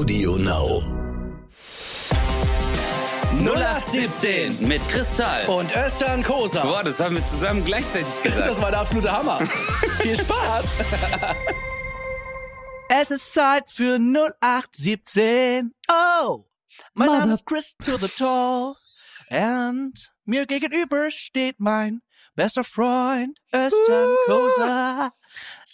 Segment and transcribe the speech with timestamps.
[0.00, 0.80] Audio Now.
[3.44, 5.44] 0817 mit Kristall.
[5.46, 6.62] Und Özcan Kosa.
[6.62, 8.48] Boah, das haben wir zusammen gleichzeitig gesagt.
[8.48, 9.36] Das war der absolute Hammer.
[10.00, 10.64] Viel Spaß.
[12.88, 15.74] es ist Zeit für 0817.
[15.92, 16.46] Oh,
[16.94, 18.76] mein Name ist Chris to the Tall.
[19.28, 19.92] And
[20.24, 22.00] mir gegenüber steht mein
[22.34, 25.10] bester Freund Özcan Kosa.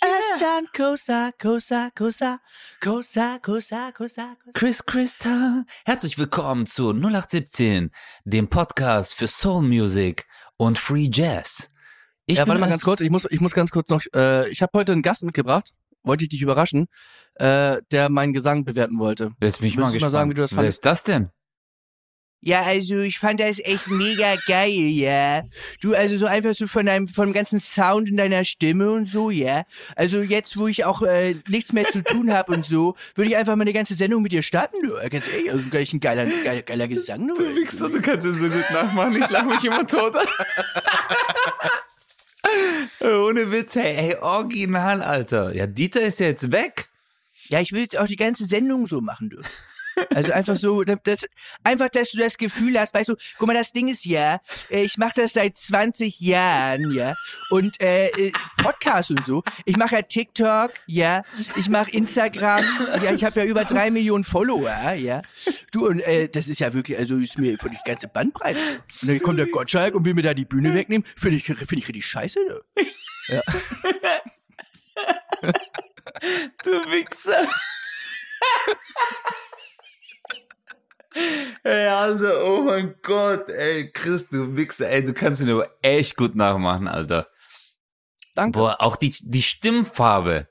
[0.02, 2.40] Özcan Kosa, Kosa, Kosa,
[2.80, 4.36] Kosa, Kosa, Kosa.
[4.54, 7.90] Chris Kristall, herzlich willkommen zu 0817,
[8.24, 11.70] dem Podcast für Soul Music und Free Jazz.
[12.26, 13.00] Ich ja, warte mal ganz kurz.
[13.00, 14.02] Ich muss, ich muss ganz kurz noch.
[14.14, 15.72] Äh, ich habe heute einen Gast mitgebracht.
[16.02, 16.86] Wollte ich dich überraschen,
[17.34, 19.32] äh, der meinen Gesang bewerten wollte.
[19.40, 20.78] Jetzt bin ich mal mal sagen, wie du das Wer fandest?
[20.78, 21.30] ist das denn?
[22.46, 25.42] Ja, also ich fand das echt mega geil, ja.
[25.80, 29.30] Du, also so einfach so von deinem, vom ganzen Sound in deiner Stimme und so,
[29.30, 29.64] ja.
[29.96, 33.36] Also jetzt, wo ich auch äh, nichts mehr zu tun habe und so, würde ich
[33.36, 34.94] einfach mal eine ganze Sendung mit dir starten, du.
[35.10, 37.34] Ganz ehrlich, also gleich ein geiler, geiler, geiler Gesang, du.
[37.34, 39.20] du kannst ihn so gut nachmachen.
[39.20, 40.14] Ich lache mich immer tot.
[43.00, 45.52] Ohne Witz, hey, hey, original, Alter.
[45.52, 46.86] Ja, Dieter ist ja jetzt weg.
[47.48, 49.38] Ja, ich will jetzt auch die ganze Sendung so machen, du.
[50.14, 51.26] Also einfach so, das,
[51.64, 54.82] einfach, dass du das Gefühl hast, weißt du, guck mal, das Ding ist ja, äh,
[54.82, 57.14] ich mache das seit 20 Jahren, ja,
[57.50, 59.42] und äh, äh, Podcast und so.
[59.64, 61.22] Ich mache ja TikTok, ja,
[61.56, 62.64] ich mache Instagram,
[63.02, 65.22] ja, ich habe ja über drei Millionen Follower, ja.
[65.72, 68.58] Du, und äh, das ist ja wirklich, also ist mir für die ganze Bandbreite.
[69.02, 71.76] Und dann kommt der Gottschalk und will mir da die Bühne wegnehmen, finde ich, finde
[71.76, 72.62] ich richtig scheiße, du.
[76.62, 77.46] Du Wichser.
[81.62, 86.16] Ey, Alter, oh mein Gott, ey, Chris, du Wichser, ey, du kannst ihn aber echt
[86.16, 87.28] gut nachmachen, Alter.
[88.34, 88.58] Danke.
[88.58, 90.48] Boah, auch die, die Stimmfarbe,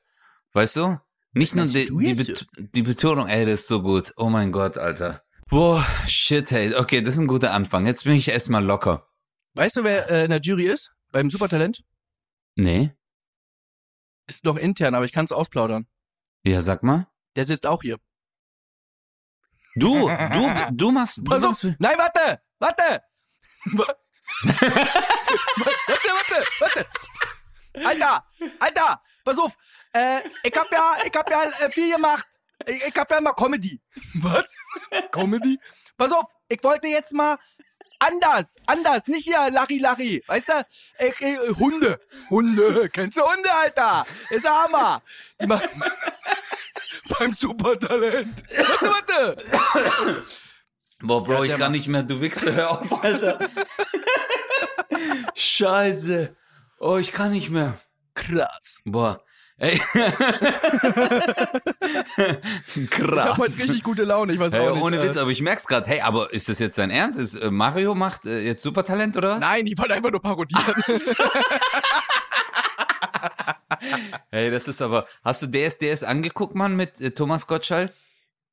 [0.54, 1.00] weißt du?
[1.34, 4.14] Nicht nur die, die, Bet die Betonung, ey, das ist so gut.
[4.18, 5.22] Oh mein Gott, Alter.
[5.50, 7.86] Boah, shit, hey, okay, das ist ein guter Anfang.
[7.86, 9.08] Jetzt bin ich erstmal locker.
[9.54, 10.92] Weißt du, wer äh, in der Jury ist?
[11.12, 11.84] Beim Supertalent?
[12.56, 12.92] Nee?
[14.28, 15.88] Ist noch intern, aber ich kann es ausplaudern.
[16.46, 17.08] Ja, sag mal.
[17.36, 18.00] Der sitzt auch hier.
[19.76, 21.42] Du, du, du machst, du auf!
[21.42, 22.42] machst, Nein, warte!
[22.60, 23.02] Warte!
[23.74, 23.96] Wa-
[24.44, 26.88] warte, warte, warte!
[27.86, 28.26] Alter!
[28.60, 29.02] Alter!
[29.24, 29.54] Pass auf!
[29.94, 32.28] Äh, ich hab ja, ich hab ja äh, viel gemacht.
[32.66, 33.82] Ich, ich hab ja mal Comedy.
[34.16, 34.48] Was?
[35.12, 35.60] Comedy?
[35.98, 36.26] Pass auf!
[36.48, 37.38] Ich wollte jetzt mal
[38.00, 40.24] anders, anders, nicht hier Lachi Lachi.
[40.28, 40.66] Weißt du?
[41.00, 42.00] Ich, ich, Hunde.
[42.30, 42.90] Hunde.
[42.94, 44.06] Kennst du Hunde, Alter?
[44.30, 45.02] Ist der Hammer.
[45.42, 45.70] Die machen
[47.20, 48.44] beim Supertalent.
[48.82, 50.24] Warte, warte!
[51.02, 53.50] Boah, Bro, Ja, ich kann macht- nicht mehr, du Wichser, hör auf, Alter.
[55.36, 56.36] Scheiße.
[56.80, 57.78] Oh, ich kann nicht mehr.
[58.14, 58.78] Krass.
[58.86, 59.22] Boah.
[59.58, 59.80] Ey.
[62.76, 63.26] Ich Krass.
[63.26, 64.84] habe heute richtig gute Laune, ich weiß Hey, auch nicht.
[64.84, 65.88] ohne äh, Witz, aber ich merk's grad.
[65.88, 67.18] Hey, aber ist das jetzt dein Ernst?
[67.20, 69.40] Ist äh, Mario macht äh, jetzt Supertalent oder was?
[69.40, 70.76] Nein, ich wollte einfach nur parodieren.
[74.32, 75.06] Hey, das ist aber.
[75.24, 77.94] Hast du DSDS angeguckt, Mann, mit äh, Thomas Gottschall?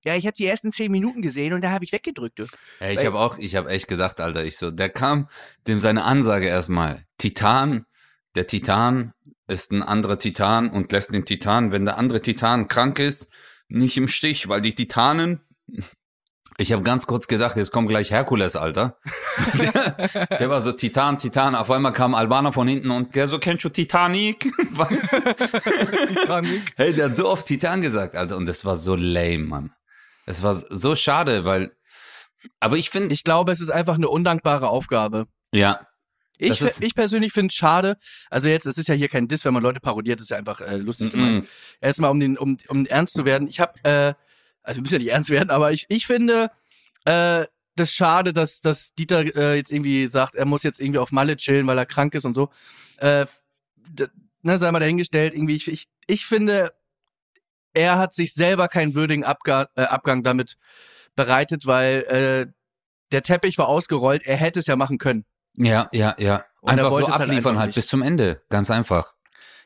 [0.05, 2.43] Ja, ich habe die ersten zehn Minuten gesehen und da habe ich weggedrückt.
[2.79, 5.29] Hey, ich habe auch, ich habe echt gedacht, Alter, ich so, der kam,
[5.67, 7.05] dem seine Ansage erstmal.
[7.19, 7.87] Titan,
[8.35, 9.13] der Titan
[9.53, 13.29] ist ein anderer Titan und lässt den Titan, wenn der andere Titan krank ist,
[13.69, 15.41] nicht im Stich, weil die Titanen.
[16.59, 18.99] Ich habe ganz kurz gedacht, jetzt kommt gleich Herkules, Alter.
[19.59, 21.55] der, der war so Titan, Titan.
[21.55, 24.53] Auf einmal kam Albaner von hinten und der so, kennst du Titanic?
[24.71, 24.89] Was?
[26.09, 26.73] Titanic.
[26.77, 28.37] Hey, der hat so oft Titan gesagt, Alter.
[28.37, 29.73] Und das war so lame, Mann.
[30.27, 31.73] Es war so schade, weil.
[32.61, 35.27] Aber ich finde, Ich glaube, es ist einfach eine undankbare Aufgabe.
[35.55, 35.87] ja,
[36.43, 37.97] Ich, ich persönlich finde es schade.
[38.31, 40.61] Also jetzt, es ist ja hier kein Diss, wenn man Leute parodiert, ist ja einfach
[40.61, 41.19] äh, lustig Mhm.
[41.19, 41.49] gemeint.
[41.81, 43.49] Erstmal, um den, um, um ernst zu werden.
[43.49, 44.15] Ich habe, äh,
[44.63, 46.51] also wir müssen ja nicht ernst werden, aber ich, ich finde
[47.05, 51.13] äh, das schade, dass, dass Dieter äh, jetzt irgendwie sagt, er muss jetzt irgendwie auf
[51.13, 52.51] Malle chillen, weil er krank ist und so.
[52.99, 53.27] Äh,
[54.43, 56.73] ne, sei mal dahingestellt, irgendwie, ich, ich, ich finde,
[57.75, 60.59] er hat sich selber keinen würdigen Abga äh, Abgang damit
[61.17, 62.53] bereitet, weil äh,
[63.13, 65.25] der Teppich war ausgerollt, er hätte es ja machen können.
[65.57, 66.45] Ja, ja, ja.
[66.61, 68.41] Und Einfach so halt abliefern einfach halt bis zum Ende.
[68.49, 69.15] Ganz einfach.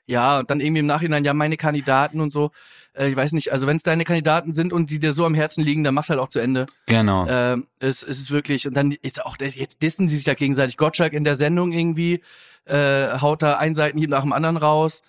[0.07, 2.53] Ja, und dann irgendwie im Nachhinein, ja, meine Kandidaten und so.
[2.95, 5.35] Äh, ich weiß nicht, also wenn es deine Kandidaten sind und die dir so am
[5.35, 6.67] Herzen liegen, dann mach's halt auch zu Ende.
[6.87, 7.27] Genau.
[7.29, 10.77] Ähm, es, es ist wirklich, und dann jetzt auch, jetzt dissen sie sich da gegenseitig.
[10.77, 12.23] Gottschalk in der Sendung irgendwie,
[12.65, 15.03] äh, haut da ein Seitenhieb nach dem anderen raus.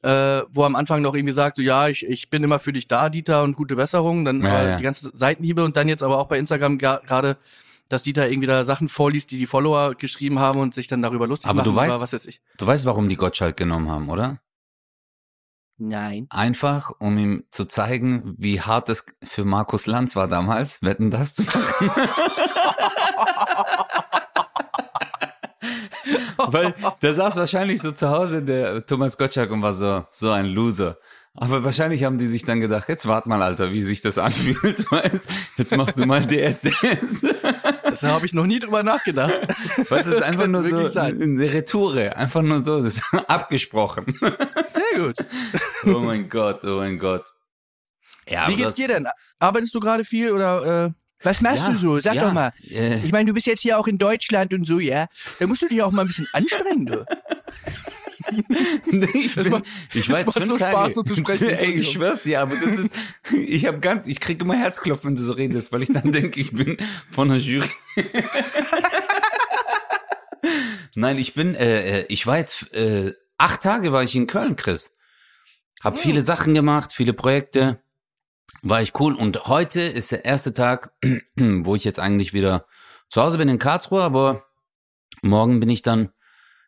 [0.00, 2.86] Äh, wo am Anfang noch irgendwie sagt, so ja, ich, ich bin immer für dich
[2.86, 4.24] da, Dieter, und gute Besserung.
[4.24, 4.76] Dann Ja, ja.
[4.76, 7.36] die ganzen Seitenhiebe und dann jetzt aber auch bei Instagram gerade,
[7.88, 11.26] dass Dieter irgendwie da Sachen vorliest, die die Follower geschrieben haben und sich dann darüber
[11.26, 11.74] lustig Aber machen.
[11.74, 12.40] du weißt- was weiß ich.
[12.58, 14.40] Du weißt, warum die Gottschalk genommen haben, oder?
[15.80, 16.26] Nein.
[16.30, 21.34] Einfach, um ihm zu zeigen, wie hart es für Markus Lanz war damals, wetten das
[21.36, 21.90] zu machen.
[26.38, 30.46] Weil der saß wahrscheinlich so zu Hause, der Thomas Gottschalk, und war so, so ein
[30.46, 30.98] Loser.
[31.34, 34.90] Aber wahrscheinlich haben die sich dann gedacht, jetzt wart mal, Alter, wie sich das anfühlt,
[34.90, 37.22] weißt Jetzt mach du mal DSDS.
[37.90, 39.32] Das habe ich noch nie drüber nachgedacht.
[39.90, 41.20] Es ist Das einfach nur so sein.
[41.22, 42.16] eine Retoure.
[42.16, 44.06] Einfach nur so, das ist abgesprochen.
[44.20, 45.16] Sehr gut.
[45.84, 47.24] Oh mein Gott, oh mein Gott.
[48.28, 49.06] Ja, Wie geht's das- dir denn?
[49.38, 50.90] Arbeitest du gerade viel oder äh,
[51.24, 51.98] Was machst Ja, du so?
[52.00, 52.52] Sag ja, doch mal.
[52.70, 55.06] Äh, Ich meine, du bist jetzt hier auch in Deutschland und so, ja.
[55.38, 57.04] Da musst du dich auch mal ein bisschen anstrengen, du.
[59.14, 59.64] ich, bin, macht-
[59.94, 60.70] ich war jetzt fünf so Tage.
[60.72, 62.92] Spaß, so zu sprechen, Ey, ich schwör's dir, aber das ist,
[63.32, 66.40] ich habe ganz, ich kriege immer Herzklopfen, wenn du so redest, weil ich dann denke,
[66.40, 66.76] ich bin
[67.10, 67.68] von der Jury.
[70.94, 74.56] Nein, ich bin, äh, äh, ich war jetzt, äh, acht Tage war ich in Köln,
[74.56, 74.92] Chris.
[75.82, 76.02] Hab Hm.
[76.02, 77.80] viele Sachen gemacht, viele Projekte.
[78.62, 79.14] War ich cool.
[79.14, 80.92] Und heute ist der erste Tag,
[81.36, 82.66] wo ich jetzt eigentlich wieder
[83.08, 84.44] zu Hause bin in Karlsruhe, aber
[85.22, 86.10] morgen bin ich dann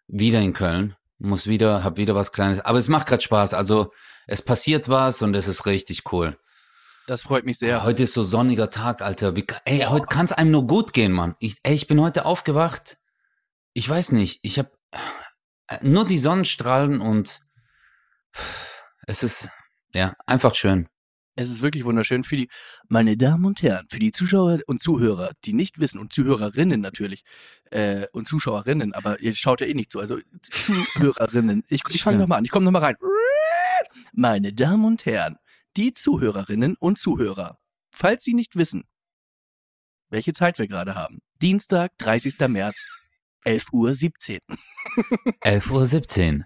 [0.06, 0.94] wieder in Köln.
[1.22, 2.60] Muss wieder, hab wieder was Kleines.
[2.60, 3.52] Aber es macht gerade Spaß.
[3.54, 3.92] Also
[4.26, 6.38] es passiert was und es ist richtig cool.
[7.06, 7.84] Das freut mich sehr.
[7.84, 9.36] Heute ist so sonniger Tag, Alter.
[9.36, 11.34] Wie, ey, heute kann es einem nur gut gehen, Mann.
[11.38, 12.98] Ich, ey, ich bin heute aufgewacht.
[13.74, 14.40] Ich weiß nicht.
[14.42, 14.70] Ich habe
[15.82, 17.40] nur die Sonnenstrahlen und
[19.06, 19.48] es ist
[19.92, 20.88] ja einfach schön.
[21.40, 22.50] Es ist wirklich wunderschön für die,
[22.88, 27.24] meine Damen und Herren, für die Zuschauer und Zuhörer, die nicht wissen und Zuhörerinnen natürlich
[27.70, 31.64] äh, und Zuschauerinnen, aber ihr schaut ja eh nicht so, also Zuhörerinnen.
[31.68, 32.96] Ich, ich fange nochmal an, ich komme nochmal rein.
[34.12, 35.36] Meine Damen und Herren,
[35.78, 37.58] die Zuhörerinnen und Zuhörer,
[37.90, 38.84] falls Sie nicht wissen,
[40.10, 42.38] welche Zeit wir gerade haben, Dienstag, 30.
[42.48, 42.84] März,
[43.46, 44.56] 11.17 Uhr.
[45.42, 46.44] 11.17 Uhr.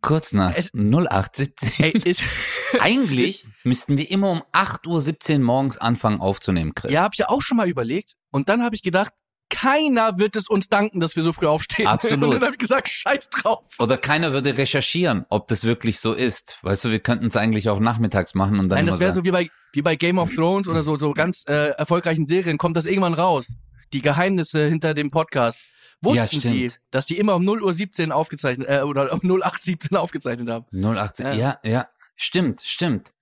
[0.00, 1.84] Kurz nach Es- 0817.
[1.84, 2.22] Ey, ist,
[2.80, 6.90] Eigentlich müssten wir immer um 8.17 Uhr morgens anfangen aufzunehmen, Chris.
[6.90, 9.12] ja, habe ich ja auch schon mal überlegt und dann habe ich gedacht,
[9.52, 11.86] keiner wird es uns danken, dass wir so früh aufstehen.
[11.86, 12.24] Absolut.
[12.24, 13.64] Und dann habe ich gesagt, scheiß drauf.
[13.78, 16.58] Oder keiner würde recherchieren, ob das wirklich so ist.
[16.62, 19.24] Weißt du, wir könnten es eigentlich auch nachmittags machen und dann Nein, das wäre so
[19.24, 22.76] wie bei, wie bei Game of Thrones oder so, so ganz äh, erfolgreichen Serien, kommt
[22.78, 23.52] das irgendwann raus.
[23.92, 25.60] Die Geheimnisse hinter dem Podcast.
[26.00, 30.00] Wussten Ja, Sie, dass die immer um 0.17 Uhr aufgezeichnet, äh, oder um 08.17 Uhr
[30.00, 30.66] aufgezeichnet haben?
[30.72, 31.26] 018.
[31.26, 31.32] Ja.
[31.34, 31.58] Ja.
[31.62, 31.86] ja,
[32.16, 33.12] Stimmt, stimmt.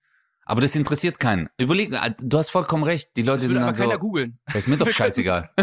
[0.45, 1.49] Aber das interessiert keinen.
[1.59, 3.11] Überleg, äh, du hast vollkommen recht.
[3.17, 4.39] Die Leute Das sind dann aber so, keiner googeln.
[4.53, 5.49] ist mir doch scheißegal.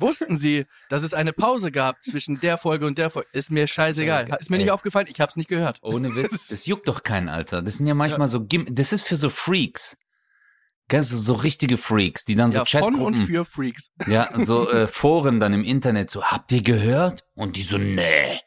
[0.00, 3.28] Wussten Sie, dass es eine Pause gab zwischen der Folge und der Folge?
[3.32, 4.28] Ist mir scheißegal.
[4.40, 4.72] Ist mir nicht Ey.
[4.72, 5.78] aufgefallen, ich hab's nicht gehört.
[5.82, 6.48] Ohne Witz.
[6.56, 7.62] Das juckt doch keinen, Alter.
[7.62, 9.96] Das sind ja manchmal so, Gim das ist für so Freaks.
[10.88, 13.90] Gell, so, so richtige Freaks, die dann so Ja, von und Chatgruppen, für Freaks.
[14.06, 17.24] ja, so äh, Foren dann im Internet so, habt ihr gehört?
[17.34, 18.38] Und die so, nee,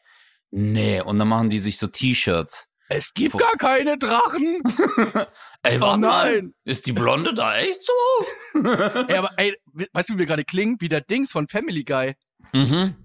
[0.50, 1.00] nee.
[1.00, 2.66] Und dann machen die sich so T-Shirts.
[2.88, 4.62] Es gibt gar keine Drachen.
[5.62, 6.54] Ey, Oh warte nein.
[6.64, 8.60] Ist die Blonde da echt so?
[9.08, 9.56] ey, aber ey,
[9.92, 10.76] weißt du, wie wir gerade klingen?
[10.80, 12.16] Wie der Dings von Family Guy.
[12.52, 12.96] mhm.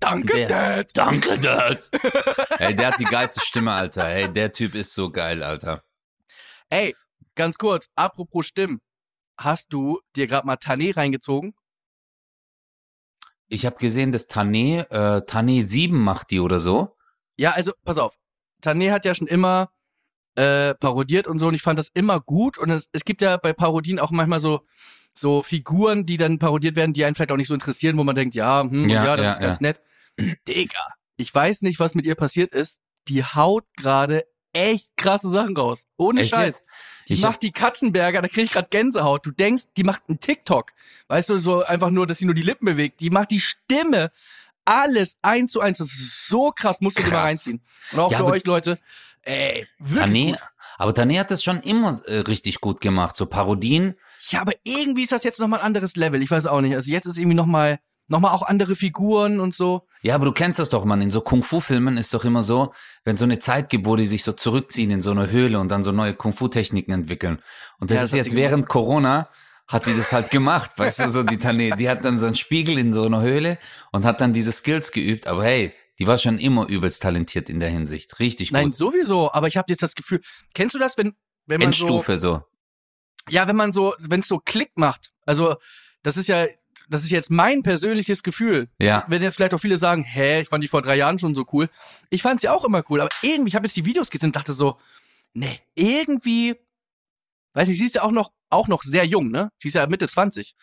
[0.00, 0.90] Danke, Der- Dad.
[0.94, 1.90] Danke, Dad.
[2.60, 4.06] Ey, der hat die geilste Stimme, Alter.
[4.08, 5.82] Ey, der Typ ist so geil, Alter.
[6.70, 6.94] Ey,
[7.34, 8.80] ganz kurz, apropos Stimmen.
[9.36, 11.52] Hast du dir gerade mal Tané reingezogen?
[13.48, 16.96] Ich habe gesehen, dass Tane, äh, Tane 7 macht die oder so.
[17.36, 18.14] Ja, also, pass auf.
[18.62, 19.70] Tané hat ja schon immer
[20.34, 23.36] äh, parodiert und so und ich fand das immer gut und es, es gibt ja
[23.36, 24.66] bei Parodien auch manchmal so
[25.14, 28.14] so Figuren, die dann parodiert werden, die einen vielleicht auch nicht so interessieren, wo man
[28.14, 29.80] denkt, ja, hm, ja, Ja, das ja, ist ganz nett.
[30.48, 32.80] Digga, ich weiß nicht, was mit ihr passiert ist.
[33.08, 35.86] Die haut gerade echt krasse Sachen raus.
[35.96, 36.46] Ohne Echt Scheiß.
[36.58, 36.64] jetzt?
[37.08, 39.24] Die Ich macht die Katzenberger, da krieg ich gerade Gänsehaut.
[39.24, 40.72] Du denkst, die macht einen TikTok.
[41.08, 43.00] Weißt du, so einfach nur, dass sie nur die Lippen bewegt.
[43.00, 44.10] Die macht die Stimme.
[44.64, 45.78] Alles eins zu eins.
[45.78, 47.24] Das ist so krass, musst du dir mal Krass.
[47.28, 47.62] reinziehen.
[47.92, 48.78] Und auch Ja, für euch, Leute.
[49.22, 49.98] Ey, wirklich.
[50.04, 50.38] Tane, gut.
[50.78, 53.16] aber Tane hat das schon immer äh, richtig gut gemacht.
[53.16, 53.94] So Parodien.
[54.28, 56.22] Ja, aber irgendwie ist das jetzt nochmal ein anderes Level.
[56.22, 56.74] Ich weiß auch nicht.
[56.74, 59.86] Also jetzt ist irgendwie nochmal, nochmal auch andere Figuren und so.
[60.02, 61.00] Ja, aber du kennst das doch, man.
[61.00, 62.72] In so Kung-Fu-Filmen ist doch immer so,
[63.04, 65.68] wenn so eine Zeit gibt, wo die sich so zurückziehen in so eine Höhle und
[65.68, 67.42] dann so neue Kung-Fu-Techniken entwickeln.
[67.78, 69.28] Und das Ja, das ist jetzt während Corona,
[69.66, 71.76] hat die das halt gemacht, weißt du, so die Tane.
[71.76, 73.58] Die hat dann so einen Spiegel in so einer Höhle
[73.92, 75.26] und hat dann diese Skills geübt.
[75.26, 78.18] Aber hey, die war schon immer übelst talentiert in der Hinsicht.
[78.18, 78.76] Richtig Nein, gut.
[78.76, 79.32] sowieso.
[79.32, 80.22] Aber ich habe jetzt das Gefühl,
[80.54, 81.14] kennst du das, wenn,
[81.46, 82.42] wenn man so, Endstufe so.
[83.28, 85.12] ja, wenn man so, wenn es so Klick macht.
[85.26, 85.56] Also,
[86.02, 86.46] das ist ja,
[86.88, 88.68] das ist jetzt mein persönliches Gefühl.
[88.78, 89.04] Ja.
[89.08, 91.46] wenn jetzt vielleicht auch viele sagen, hä, ich fand die vor drei Jahren schon so
[91.52, 91.68] cool.
[92.10, 94.36] Ich fand sie auch immer cool, aber irgendwie, ich habe jetzt die Videos gesehen und
[94.36, 94.78] dachte so,
[95.34, 96.56] nee, irgendwie,
[97.54, 99.50] weiß nicht, sie ist ja auch noch, auch noch sehr jung, ne?
[99.58, 100.54] Sie ist ja Mitte 20.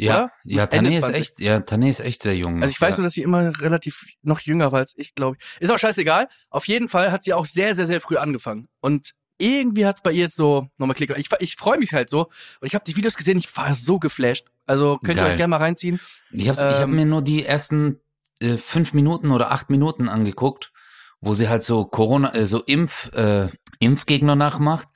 [0.00, 0.32] Ja, oder?
[0.44, 1.20] ja, Ende Tané ist 20.
[1.20, 2.62] echt, ja, Tané ist echt sehr jung.
[2.62, 3.00] Also ich weiß ja.
[3.00, 5.60] nur, dass sie immer relativ noch jünger war als ich, glaube ich.
[5.60, 6.28] Ist auch scheißegal.
[6.50, 8.68] Auf jeden Fall hat sie auch sehr, sehr, sehr früh angefangen.
[8.80, 11.16] Und irgendwie hat's bei ihr jetzt so nochmal Klick.
[11.16, 12.26] Ich, ich freue mich halt so.
[12.60, 14.46] Und ich habe die Videos gesehen, ich war so geflasht.
[14.68, 15.30] Also könnt ihr Geil.
[15.32, 15.98] euch gerne mal reinziehen.
[16.30, 18.00] Ich habe ich hab Ähm, mir nur die ersten
[18.40, 20.72] äh, fünf Minuten oder acht Minuten angeguckt,
[21.20, 23.48] wo sie halt so Corona, äh, so Impf, äh,
[23.80, 24.88] Impfgegner nachmacht.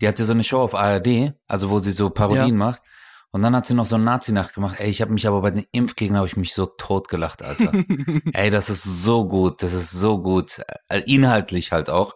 [0.00, 2.82] Die hatte so eine Show auf ARD, also wo sie so Parodien macht.
[3.32, 4.78] Und dann hat sie noch so einen Nazi nachgemacht.
[4.80, 7.72] Ey, ich habe mich aber bei den Impfgegnern habe ich mich so totgelacht, Alter.
[8.32, 10.62] Ey, das ist so gut, das ist so gut.
[10.88, 12.14] Äh, inhaltlich halt auch.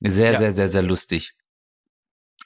[0.00, 0.38] Sehr, Ja.
[0.38, 1.34] sehr, sehr, sehr lustig.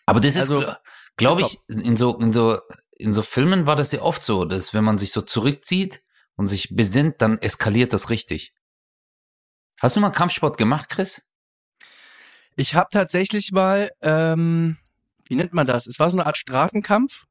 [0.06, 0.76] Aber das ist, Also, gl-
[1.16, 1.50] glaube top.
[1.68, 2.58] ich, in so, in so,
[2.96, 6.02] in so Filmen war das ja oft so, dass wenn man sich so zurückzieht
[6.36, 8.54] und sich besinnt, dann eskaliert das richtig.
[9.80, 11.26] Hast du mal Kampfsport gemacht, Chris?
[12.56, 14.78] Ich habe tatsächlich mal, ähm,
[15.26, 15.86] wie nennt man das?
[15.86, 17.24] Es war so eine Art Straßenkampf.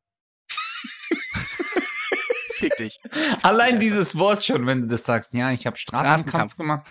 [2.54, 3.00] Fick dich.
[3.42, 6.58] Allein dieses Wort schon, wenn du das sagst, ja, ich habe Straßenkampf Straßenkampf.
[6.58, 6.88] gemacht.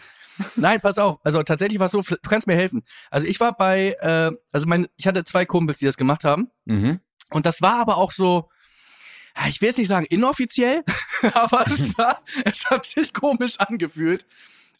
[0.57, 1.21] Nein, pass auf.
[1.25, 2.83] Also tatsächlich war es so, du kannst mir helfen.
[3.11, 6.51] Also ich war bei, äh, also mein, ich hatte zwei Kumpels, die das gemacht haben.
[6.65, 7.01] Mhm.
[7.31, 8.49] Und das war aber auch so,
[9.49, 10.85] ich will jetzt nicht sagen inoffiziell,
[11.35, 14.27] aber es war, es hat sich komisch angefühlt.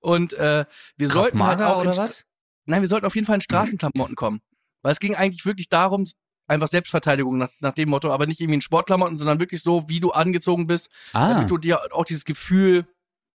[0.01, 0.65] Und äh,
[0.97, 2.27] wir Krav sollten halt auch oder was?
[2.65, 4.41] Nein, wir sollten auf jeden Fall in Straßenklamotten kommen.
[4.83, 6.07] Weil es ging eigentlich wirklich darum,
[6.49, 10.01] einfach Selbstverteidigung nach, nach dem Motto, aber nicht irgendwie in Sportklamotten, sondern wirklich so, wie
[10.01, 12.87] du angezogen bist, Ah, damit du dir auch dieses Gefühl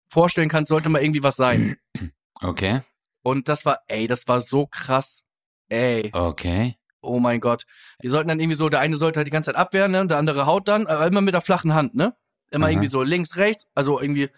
[0.09, 1.76] vorstellen kannst, sollte mal irgendwie was sein.
[2.42, 2.80] okay,
[3.23, 5.23] Und das war, ey, das war so krass.
[5.68, 6.76] Ey, okay.
[7.04, 7.64] Oh mein Gott.
[8.00, 10.00] Wir sollten dann irgendwie so, der eine sollte halt die ganze Zeit abwehren, ne?
[10.00, 12.14] Und der andere haut dann, aber immer mit der flachen Hand, ne?
[12.50, 12.73] Immer Aha.
[12.73, 14.30] irgendwie so links, rechts, also irgendwie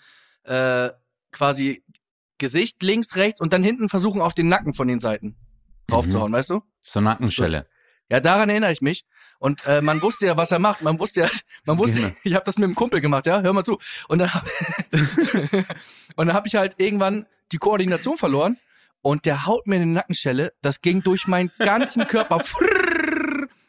[0.44, 0.90] äh,
[1.32, 1.84] quasi
[2.38, 5.36] Gesicht links, rechts und dann hinten versuchen auf den Nacken von den Seiten
[5.88, 6.62] draufzuhauen, weißt du?
[6.80, 7.66] So Nackenschelle.
[8.10, 9.04] Ja, daran erinnere ich mich.
[9.38, 10.80] Und äh, man wusste ja, was er macht.
[10.82, 11.28] Man wusste ja,
[11.66, 12.14] man wusste, Genau.
[12.24, 13.78] ich habe das mit dem Kumpel gemacht, ja, hör mal zu.
[14.08, 14.44] Und dann, hab-
[16.16, 18.58] und dann habe ich halt irgendwann die Koordination verloren
[19.06, 20.52] und der haut mir eine Nackenschelle.
[20.62, 22.42] Das ging durch meinen ganzen Körper.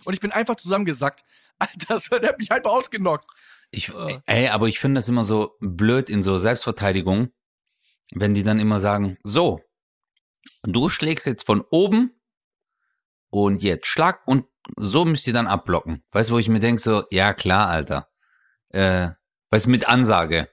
[0.03, 1.23] Und ich bin einfach zusammengesackt.
[1.59, 3.29] Alter, der hat mich einfach ausgenockt.
[3.69, 4.19] Ich, Äh.
[4.25, 7.29] ey, aber ich finde das immer so blöd in so Selbstverteidigung,
[8.15, 9.61] wenn die dann immer sagen, so,
[10.63, 12.19] du schlägst jetzt von oben
[13.29, 16.03] und jetzt schlag und so müsst ihr dann abblocken.
[16.13, 18.07] Weißt du, wo ich mir denke, so, ja klar, Alter.
[18.69, 19.09] Äh,
[19.51, 20.49] weißt du, mit Ansage.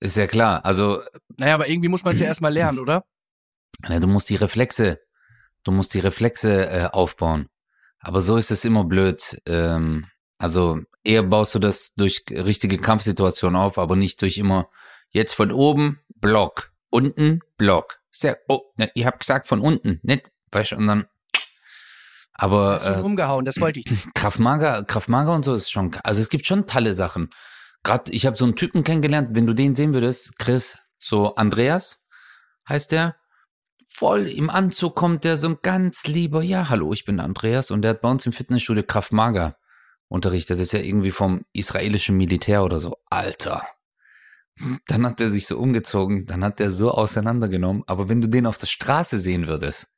[0.00, 0.64] Ist ja klar.
[0.66, 1.00] Also,
[1.38, 3.04] Naja, aber irgendwie muss man es ja erstmal lernen, oder?
[3.88, 5.00] Ne, du musst die Reflexe,
[5.64, 7.48] du musst die Reflexe äh, aufbauen.
[8.00, 9.40] Aber so ist es immer blöd.
[9.46, 10.06] Ähm,
[10.38, 14.68] also eher baust du das durch richtige Kampfsituationen auf, aber nicht durch immer
[15.10, 18.00] jetzt von oben Block, unten Block.
[18.10, 20.32] Sehr, oh, ne, ihr habt gesagt von unten, nicht?
[20.52, 21.04] Weißt du, und dann.
[22.32, 26.20] Aber Hast du äh, rumgehauen, das wollte ich Krav Maga und so ist schon, also
[26.20, 27.30] es gibt schon tolle Sachen.
[27.82, 32.00] Gerade, ich habe so einen Typen kennengelernt, wenn du den sehen würdest, Chris, so Andreas
[32.68, 33.16] heißt der,
[33.88, 37.82] voll im Anzug kommt der so ein ganz lieber, ja, hallo, ich bin Andreas und
[37.82, 39.56] der hat bei uns im Fitnessstudio Krav Maga
[40.08, 40.58] unterrichtet.
[40.58, 42.96] Das ist ja irgendwie vom israelischen Militär oder so.
[43.10, 43.66] Alter.
[44.86, 48.46] Dann hat er sich so umgezogen, dann hat er so auseinandergenommen, aber wenn du den
[48.46, 49.88] auf der Straße sehen würdest,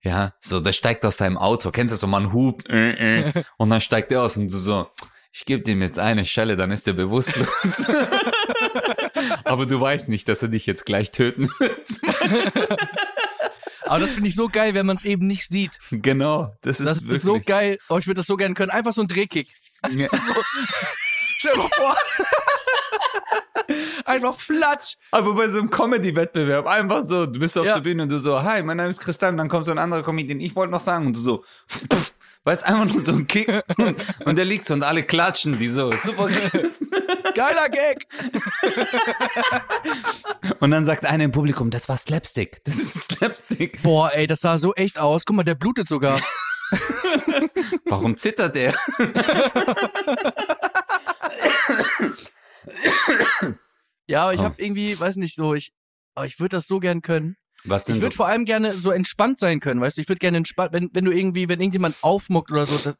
[0.00, 3.70] ja, so, der steigt aus seinem Auto, kennst du so, man hupt, äh, äh, und
[3.70, 4.88] dann steigt er aus und du so,
[5.32, 7.86] ich gebe dem jetzt eine Schelle, dann ist er bewusstlos.
[9.44, 12.00] Aber du weißt nicht, dass er dich jetzt gleich töten wird.
[13.88, 15.78] Aber das finde ich so geil, wenn man es eben nicht sieht.
[15.90, 17.78] genau, das ist Das ist so geil.
[17.88, 18.70] Oh, ich würde das so gerne können.
[18.70, 19.48] Einfach so ein Drehkick.
[19.90, 20.08] Ja.
[21.38, 21.96] Stell dir mal vor.
[24.06, 24.94] Einfach flatsch.
[25.10, 27.74] Aber bei so einem Comedy-Wettbewerb, einfach so, du bist auf Ja.
[27.74, 30.02] der Bühne und du so, hi, mein Name ist Christian, dann kommt so ein anderer
[30.02, 32.14] Comedian, ich wollte noch sagen, und du so, pf, pf,
[32.44, 33.46] weißt, einfach nur so ein Kick,
[34.24, 36.30] und der liegt so und alle klatschen, die so, super.
[37.38, 38.06] Geiler Gag.
[40.60, 43.80] Und dann sagt einer im Publikum, das war Slapstick, das ist Slapstick.
[43.82, 45.24] Boah, ey, das sah so echt aus.
[45.24, 46.20] Guck mal, der blutet sogar.
[47.86, 48.74] Warum zittert der?
[54.08, 54.44] Ja, aber ich Oh.
[54.44, 55.72] habe irgendwie, weiß nicht so, ich,
[56.14, 57.36] aber ich würde das so gern können.
[57.64, 60.00] Was denn Ich würde vor allem gerne so entspannt sein können, weißt du?
[60.00, 62.94] Ich würde gerne entspannt, wenn, wenn du irgendwie, wenn irgendjemand aufmuckt oder so, das,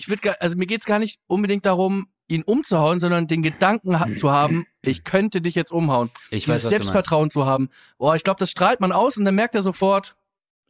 [0.00, 4.08] ich würde, also mir geht's gar nicht unbedingt darum, ihn umzuhauen, sondern den Gedanken ha
[4.16, 6.10] zu haben, ich könnte dich jetzt umhauen.
[6.30, 6.70] ich Dieses weiß, was.
[6.70, 7.68] Selbstvertrauen zu haben.
[7.98, 10.16] Boah, ich glaube, das strahlt man aus und dann merkt er sofort,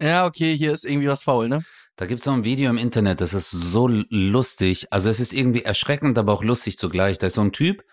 [0.01, 1.63] ja, okay, hier ist irgendwie was faul, ne?
[1.95, 4.89] Da gibt's so ein Video im Internet, das ist so lustig.
[4.91, 7.19] Also es ist irgendwie erschreckend, aber auch lustig zugleich.
[7.19, 7.85] Da ist so ein Typ,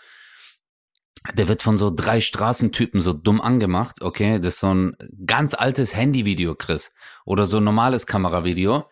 [1.34, 4.02] der wird von so drei Straßentypen so dumm angemacht.
[4.02, 6.94] Okay, das ist so ein ganz altes Handyvideo, Chris.
[7.26, 8.86] Oder so ein normales Kameravideo.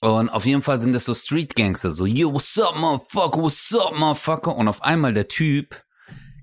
[0.00, 3.74] Und auf jeden Fall sind das so Street Gangster, so, yo, what's up, motherfucker, what's
[3.74, 4.54] up, motherfucker?
[4.54, 5.82] Und auf einmal der Typ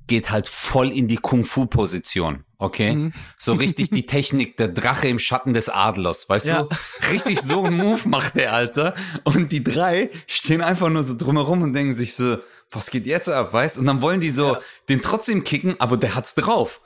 [0.08, 2.94] geht halt voll in die Kung-Fu-Position, okay?
[2.94, 3.14] Mhm.
[3.38, 6.64] So richtig die Technik, der Drache im Schatten des Adlers, weißt Ja.
[6.64, 6.70] du?
[7.12, 8.96] Richtig so einen Move macht der, Alter.
[9.24, 12.38] Und die drei stehen einfach nur so drumherum und denken sich so,
[12.72, 13.78] was geht jetzt ab, weißt?
[13.78, 14.60] Und dann wollen die so Ja.
[14.90, 16.82] den trotzdem kicken, aber der hat's drauf.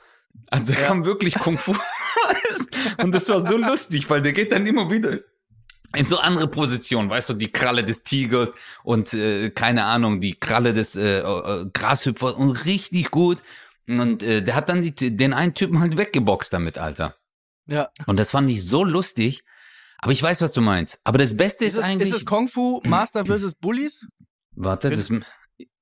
[0.50, 0.88] Also der Ja.
[0.88, 1.74] kann wirklich Kung Fu.
[3.02, 5.18] und das war so lustig, weil der geht dann immer wieder
[5.96, 8.52] in so andere Positionen, weißt du, die Kralle des Tigers
[8.84, 13.38] und äh, keine Ahnung, die Kralle des äh, äh, Grashüpfers und richtig gut.
[13.88, 17.16] Und äh, der hat dann die, den einen Typen halt weggeboxt damit, Alter.
[17.66, 17.88] Ja.
[18.06, 19.42] Und das fand ich so lustig.
[20.00, 21.00] Aber ich weiß, was du meinst.
[21.04, 22.10] Aber das Beste ist, Ist es, eigentlich.
[22.10, 23.54] ist es Kung Fu Master vs.
[23.54, 24.06] Bullies?
[24.52, 25.20] warte, das, äh,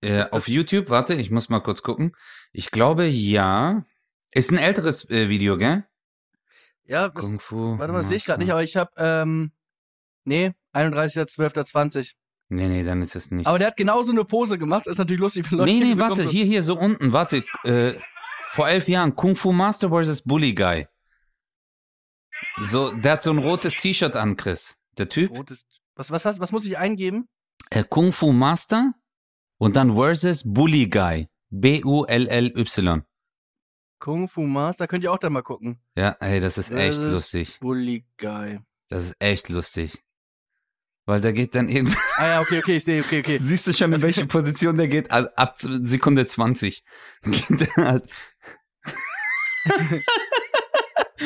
[0.00, 2.12] das- auf YouTube, warte, ich muss mal kurz gucken.
[2.52, 3.84] Ich glaube, ja.
[4.30, 5.84] Ist ein älteres äh, Video, gell?
[6.84, 7.78] Ja, das, Kung Fu.
[7.78, 9.50] warte mal, sehe ich gerade nicht, aber ich habe, ähm,
[10.26, 12.12] nee, 31.12.20.
[12.48, 13.46] Nee, nee, dann ist es nicht.
[13.46, 14.86] Aber der hat genauso eine Pose gemacht.
[14.86, 17.42] Ist natürlich lustig, wenn Leute nee, nee, so warte, hier, hier, so unten, warte.
[17.64, 17.94] Äh,
[18.46, 20.22] vor elf Jahren, Kung Fu Master vs.
[20.22, 20.86] Bully Guy.
[22.62, 24.76] So, der hat so ein rotes T-Shirt an, Chris.
[24.98, 25.30] Der Typ.
[25.36, 25.66] Rotes.
[25.96, 27.28] Was, was, hast, was muss ich eingeben?
[27.70, 28.92] Äh, Kung Fu Master
[29.58, 31.28] und dann versus Bully Guy.
[31.50, 33.02] B-U-L-L-Y.
[33.98, 35.80] Kung Fu Master, könnt ihr auch da mal gucken.
[35.96, 37.58] Ja, ey, das ist echt Versus- lustig.
[37.60, 38.60] Bully Guy.
[38.88, 40.02] Das ist echt lustig.
[41.06, 41.96] Weil der geht dann irgendwie.
[42.18, 43.38] Ah ja, okay, okay, ich sehe, okay, okay.
[43.40, 45.10] Siehst du schon, in welche Position der geht?
[45.12, 46.82] Also ab Sekunde 20.
[47.22, 48.04] Geht der halt.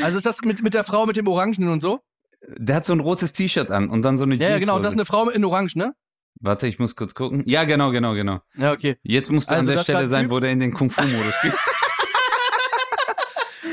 [0.03, 2.01] Also ist das mit, mit der Frau mit dem Orangen und so?
[2.47, 4.89] Der hat so ein rotes T-Shirt an und dann so eine Ja, ja, genau, das
[4.95, 5.95] ist eine Frau in Orange, ne?
[6.41, 7.43] Warte, ich muss kurz gucken.
[7.45, 8.41] Ja, genau, genau, genau.
[8.57, 8.97] Ja, okay.
[9.03, 11.55] Jetzt musst du Also an der Stelle sein, Typ- wo der in den Kung-Fu-Modus geht.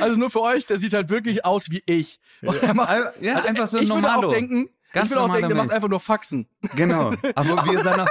[0.01, 2.19] Also nur für euch, der sieht halt wirklich aus wie ich.
[2.41, 2.89] Er macht,
[3.21, 4.27] ja, also einfach so ein ich würde Normalo.
[4.29, 6.47] auch denken, Ganz ich würde auch normaler denken, der macht einfach nur Faxen.
[6.75, 7.13] Genau.
[7.35, 8.09] Aber wie er dann auch,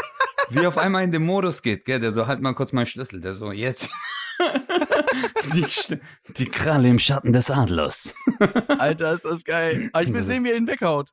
[0.51, 2.87] wie er auf einmal in den Modus geht, gell, der so, halt mal kurz meinen
[2.87, 3.91] Schlüssel, der so, jetzt.
[5.55, 5.67] die,
[6.37, 8.15] die Kralle im Schatten des Adlers.
[8.79, 9.89] Alter, ist das geil.
[9.93, 11.13] Aber ich will sehen, wie er ihn weghaut.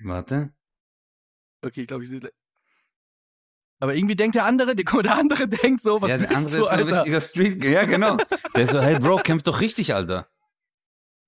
[0.00, 0.52] Warte.
[1.62, 2.20] Okay, ich glaube, ich sehe
[3.80, 6.56] Aber irgendwie denkt der andere, der, der andere denkt so, was ja, der bist andere
[6.56, 6.96] du, ist so ein Alter?
[6.98, 8.16] richtiger Street, ja, genau.
[8.54, 10.28] Der ist so, hey Bro, kämpf doch richtig, Alter.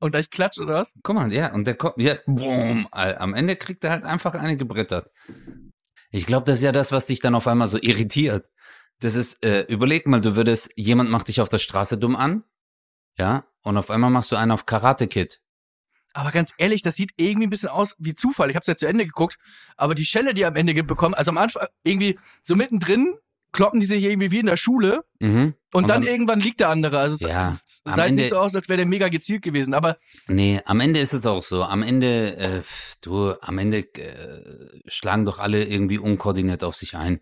[0.01, 0.95] Und gleich klatscht oder was?
[1.03, 4.57] Guck mal, ja, und der kommt, jetzt, boom, am Ende kriegt er halt einfach eine
[4.57, 5.11] gebrettert.
[6.11, 8.51] Ich glaube, das ist ja das, was dich dann auf einmal so irritiert.
[9.01, 12.45] Das ist, äh, überleg mal, du würdest, jemand macht dich auf der Straße dumm an,
[13.19, 15.41] ja, und auf einmal machst du einen auf Karate Kid.
[16.13, 18.51] Aber ganz ehrlich, das sieht irgendwie ein bisschen aus wie Zufall.
[18.51, 19.39] Ich habe es ja zu Ende geguckt,
[19.77, 23.15] aber die Schelle, die er am Ende bekommen, also am Anfang irgendwie so mittendrin
[23.53, 25.29] kloppen die sich irgendwie wie in der Schule Mhm.
[25.39, 26.99] und, Und dann, dann- irgendwann liegt der andere.
[26.99, 29.75] Also es Ja, es sah Ende- nicht so aus, als wäre der mega gezielt gewesen.
[29.75, 29.97] Aber
[30.29, 31.63] Nee, am Ende ist es auch so.
[31.65, 32.63] Am Ende, äh,
[33.03, 37.21] du, am Ende äh, schlagen doch alle irgendwie unkoordiniert auf sich ein,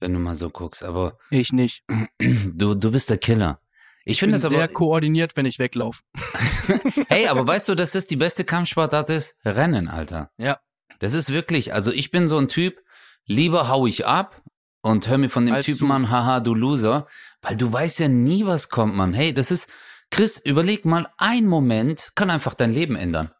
[0.00, 0.82] wenn du mal so guckst.
[0.84, 1.84] Aber ich nicht.
[2.18, 3.60] du, du bist der Killer.
[4.04, 4.72] Ich Ich finde das sehr aber.
[4.72, 6.02] koordiniert, wenn ich weglaufe.
[7.08, 9.34] Hey, aber weißt du, dass das die beste Kampfsportart ist?
[9.44, 10.30] Rennen, Alter.
[10.36, 10.58] Ja.
[10.98, 12.80] Das ist wirklich, also ich bin so ein Typ,
[13.24, 14.42] lieber hau ich ab
[14.80, 17.06] und hör mir von dem Als Typen an, haha, du Loser,
[17.42, 19.14] weil du weißt ja nie, was kommt, Mann.
[19.14, 19.68] Hey, das ist,
[20.10, 23.30] Chris, überleg mal, ein Moment kann einfach dein Leben ändern.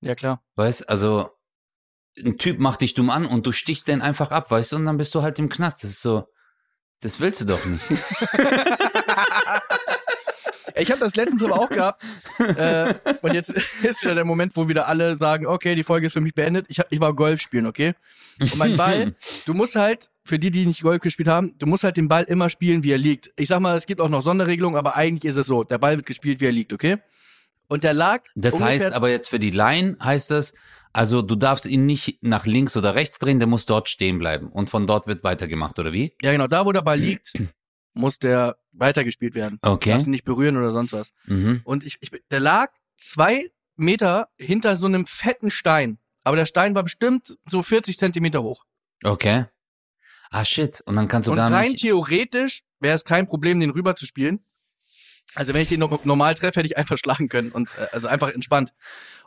[0.00, 0.42] Ja, klar.
[0.56, 1.30] Weißt, also
[2.18, 4.86] ein Typ macht dich dumm an und du stichst den einfach ab, weißt du, und
[4.86, 5.82] dann bist du halt im Knast.
[5.82, 6.28] Das ist so,
[7.00, 7.84] das willst du doch nicht.
[10.76, 12.02] Ich habe das letztens aber auch gehabt.
[12.38, 13.50] äh, und jetzt
[13.82, 16.66] ist wieder der Moment, wo wieder alle sagen, okay, die Folge ist für mich beendet.
[16.68, 17.94] Ich, hab, ich war Golf spielen, okay?
[18.40, 19.14] Und mein Ball,
[19.46, 22.24] du musst halt, für die, die nicht Golf gespielt haben, du musst halt den Ball
[22.24, 23.30] immer spielen, wie er liegt.
[23.36, 25.96] Ich sag mal, es gibt auch noch Sonderregelungen, aber eigentlich ist es so, der Ball
[25.96, 26.98] wird gespielt, wie er liegt, okay?
[27.68, 30.54] Und der lag Das heißt aber jetzt für die Laien heißt das,
[30.92, 34.48] also du darfst ihn nicht nach links oder rechts drehen, der muss dort stehen bleiben
[34.48, 36.12] und von dort wird weitergemacht, oder wie?
[36.22, 37.32] ja genau, da wo der Ball liegt,
[37.94, 39.58] muss der weitergespielt werden.
[39.62, 39.90] Okay.
[39.90, 41.12] Darfst ihn nicht berühren oder sonst was.
[41.26, 41.62] Mhm.
[41.64, 45.98] Und ich, ich, der lag zwei Meter hinter so einem fetten Stein.
[46.22, 48.64] Aber der Stein war bestimmt so 40 Zentimeter hoch.
[49.02, 49.46] Okay.
[50.30, 51.80] Ah shit, und dann kannst du Und gar rein nicht.
[51.80, 54.44] theoretisch wäre es kein Problem, den rüber zu spielen.
[55.34, 58.08] Also wenn ich den no normal treffe, hätte ich einfach schlagen können und äh, also
[58.08, 58.72] einfach entspannt.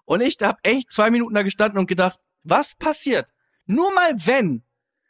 [0.05, 3.27] Und ich habe echt zwei Minuten da gestanden und gedacht, was passiert?
[3.65, 4.63] Nur mal wenn.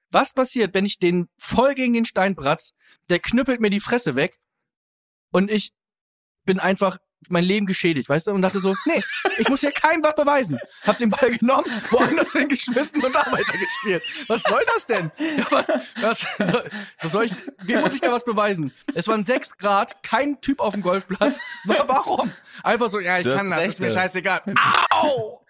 [0.10, 2.74] Was passiert, wenn ich den voll gegen den Stein bratz,
[3.10, 4.40] der knüppelt mir die Fresse weg
[5.32, 5.74] und ich
[6.46, 6.98] bin einfach
[7.30, 8.32] mein Leben geschädigt, weißt du?
[8.32, 9.04] Und dachte so, nee,
[9.38, 10.60] ich muss hier keinem was beweisen.
[10.84, 14.04] Hab den Ball genommen, woanders hingeschmissen und da weitergespielt.
[14.28, 15.12] Was soll das denn?
[15.38, 15.68] Ja, was,
[16.02, 16.26] was,
[17.02, 18.72] was soll ich, wem muss ich da was beweisen?
[18.94, 21.40] Es waren sechs Grad, kein Typ auf dem Golfplatz.
[21.66, 22.32] Warum?
[22.64, 24.42] Einfach so, ja, ich Du kann das, recht, ist mir scheißegal.
[24.92, 25.42] Au!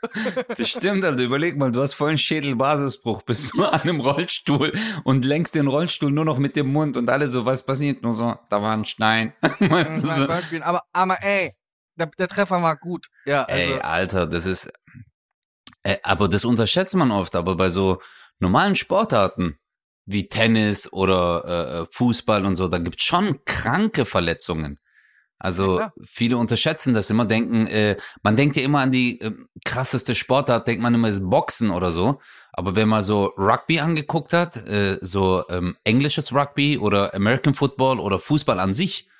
[0.48, 1.24] Das stimmt, Alter.
[1.24, 6.12] Überleg mal, du hast vollen Schädelbasisbruch, bist du an einem Rollstuhl und lenkst den Rollstuhl
[6.12, 8.04] nur noch mit dem Mund und alle so, was passiert?
[8.04, 9.34] Nur so, da war ein Stein.
[9.60, 10.28] Weißt du, so.
[10.28, 10.64] Beispiel.
[10.64, 11.56] Aber, aber ey,
[11.98, 13.08] der, der Treffer war gut.
[13.26, 14.72] Ja, also, Ey, Alter, das ist.
[15.84, 17.36] Äh, aber das unterschätzt man oft.
[17.36, 18.02] Aber bei so
[18.40, 19.58] normalen Sportarten
[20.06, 24.80] wie Tennis oder äh, Fußball und so, da gibt's schon kranke Verletzungen.
[25.40, 29.32] Also Ja, viele unterschätzen das immer, denken, äh, man denkt ja immer an die äh,
[29.66, 32.20] krasseste Sportart, denkt man immer ist Boxen oder so.
[32.54, 38.00] Aber wenn man so Rugby angeguckt hat, äh, so ähm, englisches Rugby oder American Football
[38.00, 39.17] oder Fußball an sich, äh,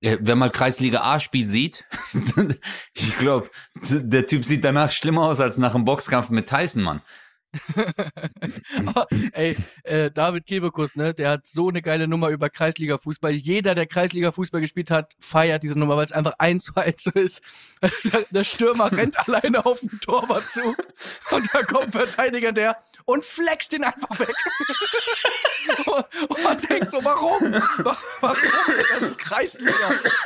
[0.00, 1.86] wenn man Kreisliga A-Spiel sieht,
[2.94, 7.02] ich glaube, der Typ sieht danach schlimmer aus als nach einem Boxkampf mit Tyson, Mann.
[8.86, 13.32] Aber, ey, äh, David Kebekus, ne, der hat so eine geile Nummer über Kreisliga-Fußball.
[13.32, 17.10] Jeder, der Kreisliga-Fußball gespielt hat, feiert diese Nummer, weil es einfach eins zu eins so
[17.10, 17.40] ist.
[18.30, 23.24] Der Stürmer rennt alleine auf den Torwart zu und da kommt ein Verteidiger der und
[23.24, 24.34] flext den einfach weg.
[25.86, 27.52] und, und man denkt so, warum?
[27.52, 28.36] Wa- Warum?
[28.94, 29.72] Das ist Kreisliga.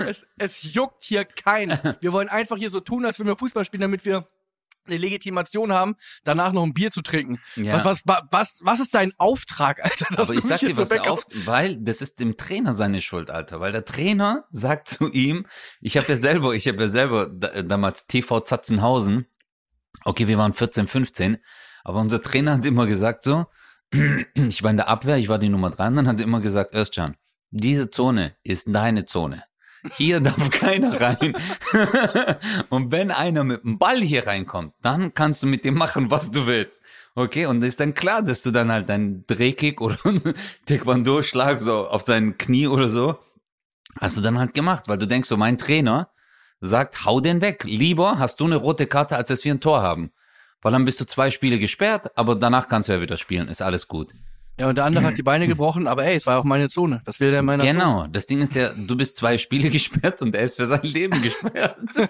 [0.07, 1.79] Es, es juckt hier keinen.
[2.01, 4.27] Wir wollen einfach hier so tun, als würden wir Fußball spielen, damit wir
[4.87, 7.41] eine Legitimation haben, danach noch ein Bier zu trinken.
[7.57, 7.85] Ja.
[7.85, 10.07] Was, was, was, was ist dein Auftrag, Alter?
[10.11, 13.01] dass Aber ich sag dir, was so er auf, weil das ist dem Trainer seine
[13.01, 13.61] Schuld, Alter.
[13.61, 15.47] Weil der Trainer sagt zu ihm,
[15.81, 19.27] ich habe ja selber, ich habe ja selber da, damals TV Zatzenhausen,
[20.05, 21.39] okay, wir waren 14, 15,
[21.85, 23.47] aber unser Trainer hat immer gesagt so,
[24.35, 26.41] ich war in der Abwehr, ich war die Nummer drei, und dann hat er immer
[26.41, 27.17] gesagt, Özcan,
[27.51, 29.45] diese Zone ist deine Zone.
[29.93, 31.37] Hier darf keiner rein.
[32.71, 36.31] und wenn einer mit dem Ball hier reinkommt, dann kannst du mit dem machen, was
[36.31, 36.83] du willst.
[37.15, 39.99] Okay, und ist dann klar, dass du dann halt deinen Drehkick oder
[40.67, 43.19] Taekwondo-Schlag so auf sein Knie oder so,
[44.01, 46.09] hast du dann halt gemacht, weil du denkst so, mein Trainer
[46.61, 47.65] sagt, hau den weg.
[47.65, 50.13] Lieber hast du eine rote Karte, als dass wir ein Tor haben.
[50.63, 53.61] Weil dann bist du zwei Spiele gesperrt, aber danach kannst du ja wieder spielen, ist
[53.61, 54.13] alles gut.
[54.59, 57.03] Ja, und der andere hat die Beine gebrochen, aber ey, es war auch meine Zone.
[57.05, 57.73] Das will der in meiner Zone.
[57.75, 60.83] Genau, das Ding ist ja, du bist zwei Spiele gesperrt und er ist für sein
[60.83, 61.79] Leben gesperrt.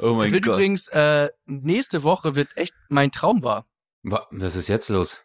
[0.00, 0.54] oh Es mein wird Gott.
[0.54, 3.66] übrigens, äh, nächste Woche wird echt mein Traum wahr.
[4.02, 5.22] Wa- Was ist jetzt los?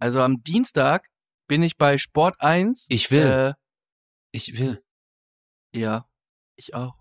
[0.00, 1.08] Also am Dienstag
[1.48, 2.86] bin ich bei Sport 1.
[2.88, 3.26] Ich will.
[3.26, 3.54] Äh,
[4.32, 4.82] Ich will.
[5.74, 6.06] ja,
[6.56, 6.94] ich auch.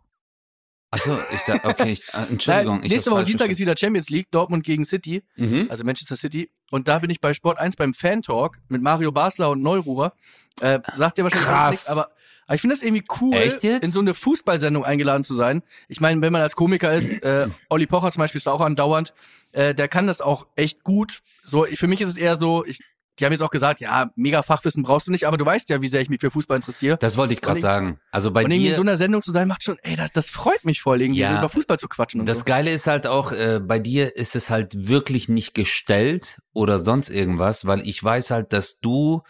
[0.98, 2.80] Achso, ich da, okay, ich, äh, Entschuldigung.
[2.80, 5.68] Nein, nächste Woche Dienstag ist wieder Champions League, Dortmund gegen City, Mhm.
[5.70, 6.50] also Manchester City.
[6.72, 10.14] Und da bin ich bei Sport 1 beim Fan Talk mit Mario Basler und Neururer.
[10.60, 11.72] Äh, sagt ihr wahrscheinlich Krass.
[11.72, 12.10] nichts, aber,
[12.48, 15.62] aber ich finde das irgendwie cool, in so eine Fußballsendung eingeladen zu sein.
[15.88, 18.62] Ich meine, wenn man als Komiker ist, äh, Olli Pocher zum Beispiel ist da auch
[18.62, 19.14] andauernd,
[19.52, 21.20] äh, der kann das auch echt gut.
[21.44, 22.80] So, ich- für mich ist es eher so, ich,
[23.20, 25.82] die haben jetzt auch gesagt, ja, mega Fachwissen brauchst du nicht, aber du weißt ja,
[25.82, 26.98] wie sehr ich mich für Fußball interessiere.
[26.98, 28.00] Das wollte ich gerade sagen.
[28.12, 30.12] Also bei und irgendwie in dir, so einer Sendung zu sein, macht schon, ey, das,
[30.12, 31.32] das freut mich voll, irgendwie Ja.
[31.34, 32.46] so über Fußball zu quatschen das so.
[32.46, 37.10] Geile ist halt auch, äh, bei dir ist es halt wirklich nicht gestellt oder sonst
[37.10, 39.22] irgendwas, weil ich weiß halt, dass du,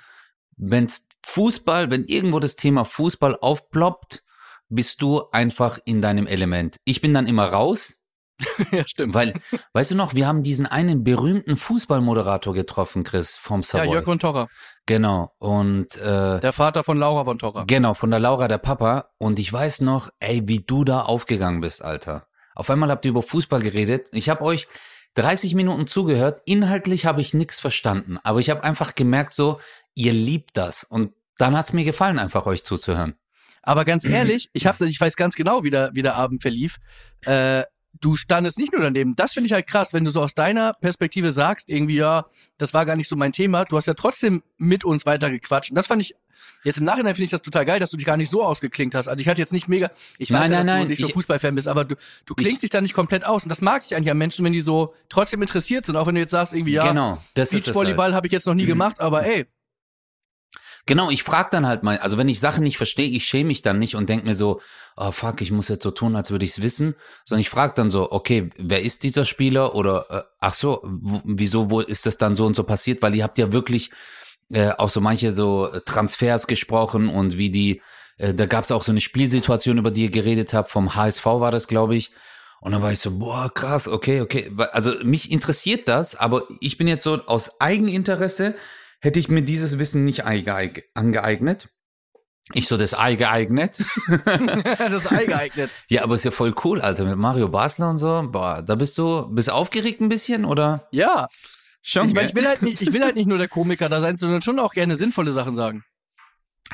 [0.58, 4.24] wenn's Fußball, wenn irgendwo das Thema Fußball aufploppt,
[4.70, 6.78] bist du einfach in deinem Element.
[6.84, 7.97] Ich bin dann immer raus,
[8.72, 9.14] ja, stimmt.
[9.14, 9.34] weil,
[9.74, 13.94] weißt du noch, wir haben diesen einen berühmten Fußballmoderator getroffen, Chris, vom Ja, Savoy.
[13.94, 14.48] Jörg von Torra,
[14.86, 15.32] genau.
[15.40, 17.66] Und äh, der Vater von Laura von Torra.
[17.68, 19.10] Genau, von der Laura, der Papa.
[19.18, 22.28] Und ich weiß noch, ey, wie du da aufgegangen bist, Alter.
[22.56, 24.10] Auf einmal habt ihr über Fußball geredet.
[24.14, 24.68] Ich habe euch
[25.16, 26.42] 30 Minuten zugehört.
[26.46, 28.18] Inhaltlich habe ich nichts verstanden.
[28.24, 29.60] Aber ich habe einfach gemerkt, so,
[29.96, 30.84] ihr liebt das.
[30.84, 33.16] Und dann hat's mir gefallen, einfach euch zuzuhören.
[33.64, 36.78] Aber ganz ehrlich, ich hab, ich weiß ganz genau, wie der, wie der Abend verlief.
[37.26, 37.64] Äh,
[38.02, 39.16] du standest nicht nur daneben.
[39.16, 42.26] Das finde ich halt krass, wenn du so aus deiner Perspektive sagst, irgendwie, ja,
[42.58, 43.66] das war gar nicht so mein Thema.
[43.66, 45.72] Du hast ja trotzdem mit uns weitergequatscht.
[45.72, 46.16] Und das fand ich,
[46.64, 48.96] jetzt im Nachhinein finde ich das total geil, dass du dich gar nicht so ausgeklinkt
[48.96, 49.08] hast.
[49.08, 51.02] Also ich hatte jetzt nicht mega, ich weiß Nein, ja, nein, dass nein, du nicht
[51.02, 53.44] so Fußballfan bist, aber du, du klingst dich da nicht komplett aus.
[53.44, 56.16] Und das mag ich eigentlich an Menschen, wenn die so trotzdem interessiert sind, auch wenn
[56.16, 57.66] du jetzt sagst, irgendwie, ja, genau, das es halt.
[57.66, 59.46] Beachvolleyball habe ich jetzt noch nie gemacht, aber ey,
[60.88, 63.62] Genau, ich frag dann halt mal, also wenn ich Sachen nicht verstehe, ich schäme mich
[63.62, 64.62] dann nicht und denk mir so,
[64.96, 66.96] oh fuck, ich muss jetzt so tun, als würde ich's wissen,
[67.26, 70.82] sondern ich frag dann so, okay, wer ist dieser Spieler oder äh, ach so,
[71.26, 73.92] wieso wo ist das dann so und so passiert, weil ihr habt ja wirklich
[74.50, 77.82] äh, auch so manche so Transfers gesprochen und wie die
[78.18, 81.52] äh, da gab's auch so eine Spielsituation, über die ihr geredet habt, vom HSV war
[81.52, 82.12] das, glaube ich.
[82.60, 84.52] Und dann war ich so, boah, krass, okay, okay.
[84.72, 88.56] Also mich interessiert das, aber ich bin jetzt so aus Eigeninteresse,
[89.00, 91.70] hätte ich mir dieses Wissen nicht angeeignet.
[92.54, 93.84] Ich so, das Ei geeignet.
[94.26, 95.70] das ist eingeeignet.
[95.90, 98.26] Ja, aber ist ja voll cool, Alter, mit Mario Basler und so.
[98.32, 100.88] Boah, da bist du, bist aufgeregt ein bisschen, oder?
[100.92, 101.28] Ja.
[101.82, 104.00] Schon, Ich, meine, ich will halt nicht, ich will halt nicht nur der Komiker da
[104.00, 105.84] sein, sondern schon auch gerne sinnvolle Sachen sagen.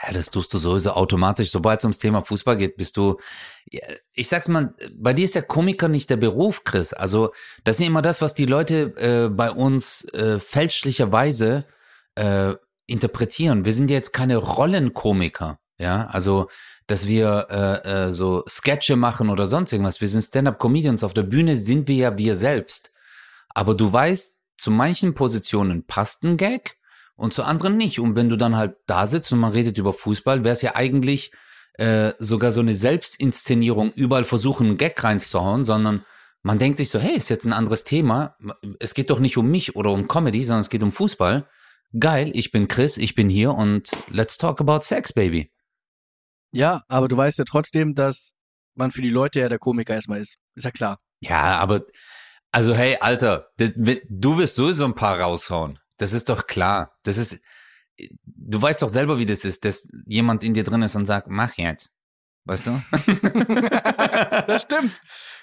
[0.02, 1.52] Ja, das tust du sowieso automatisch.
[1.52, 3.18] Sobald es ums Thema Fußball geht, bist du,
[4.14, 6.94] ich sag's mal, bei dir ist der Komiker nicht der Beruf, Chris.
[6.94, 7.32] Also,
[7.64, 11.68] das ist ja immer das, was die Leute äh, bei uns äh, fälschlicherweise
[12.16, 12.54] äh,
[12.86, 13.66] interpretieren.
[13.66, 16.50] Wir sind ja jetzt keine Rollenkomiker, ja, also,
[16.88, 20.02] dass wir äh, äh, so Sketche machen oder sonst irgendwas.
[20.02, 21.04] Wir sind Stand-up-Comedians.
[21.04, 22.92] Auf der Bühne sind wir ja wir selbst.
[23.50, 26.78] Aber du weißt, zu manchen Positionen passt ein Gag
[27.16, 28.00] und zu anderen nicht.
[28.00, 30.76] Und wenn du dann halt da sitzt und man redet über Fußball, wäre es ja
[30.76, 31.32] eigentlich
[31.78, 36.06] äh, sogar so eine Selbstinszenierung, überall versuchen, einen Gag reinzuhauen, sondern
[36.44, 38.36] man denkt sich so, hey, ist jetzt ein anderes Thema.
[38.80, 41.48] Es geht doch nicht um mich oder um Comedy, sondern es geht um Fußball.
[42.00, 45.52] Geil, ich bin Chris, ich bin hier und let's talk about sex, baby.
[46.52, 48.34] Ja, aber du weißt ja trotzdem, dass
[48.76, 50.38] man für die Leute ja der Komiker erstmal ist.
[50.56, 51.00] Ist ja klar.
[51.22, 51.82] Ja, aber
[52.52, 55.80] also hey, Alter, du wirst sowieso ein paar raushauen.
[55.98, 56.96] Das ist doch klar.
[57.04, 57.40] Das ist,
[58.26, 61.28] du weißt doch selber, wie das ist, dass jemand in dir drin ist und sagt,
[61.28, 61.94] mach jetzt.
[62.46, 62.82] Weißt du?
[64.48, 65.00] Das stimmt.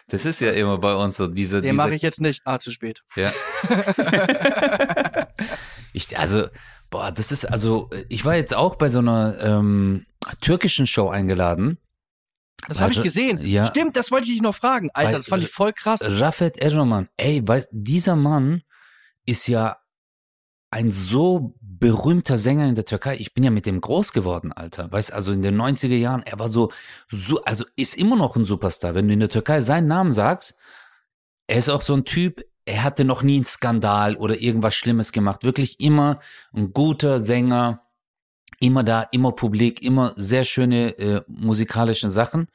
[0.09, 2.43] Das ist ja immer bei uns so, diese, Den diese mache ich jetzt nicht.
[2.45, 3.03] Ah, zu spät.
[3.17, 3.33] Ja.
[5.92, 6.48] ich, also,
[6.90, 10.07] boah, das ist, also, ich war jetzt auch bei so einer ähm,
[10.40, 11.79] türkischen Show eingeladen.
[12.68, 13.38] Das habe ich Warte, gesehen.
[13.42, 13.66] ja.
[13.66, 14.90] Stimmt, das wollte ich dich noch fragen.
[14.92, 16.00] Alter, Weil- das fand ich voll krass.
[16.03, 17.09] Rafet Erroman.
[17.16, 18.62] Ey, weißt, dieser Mann
[19.24, 19.79] ist ja
[20.70, 23.16] ein so berühmter Sänger in der Türkei.
[23.16, 24.92] Ich bin ja mit dem groß geworden, Alter.
[24.92, 26.70] Weißt, also in den 90er Jahren, er war so,
[27.11, 28.94] so, also ist immer noch ein Superstar.
[28.94, 30.55] Wenn du in der Türkei seinen Namen sagst,
[31.46, 35.12] er ist auch so ein Typ, er hatte noch nie einen Skandal oder irgendwas Schlimmes
[35.12, 35.44] gemacht.
[35.44, 36.20] Wirklich immer
[36.53, 37.83] ein guter Sänger,
[38.61, 42.49] immer da, immer publik, immer sehr schöne äh, musikalische Sachen.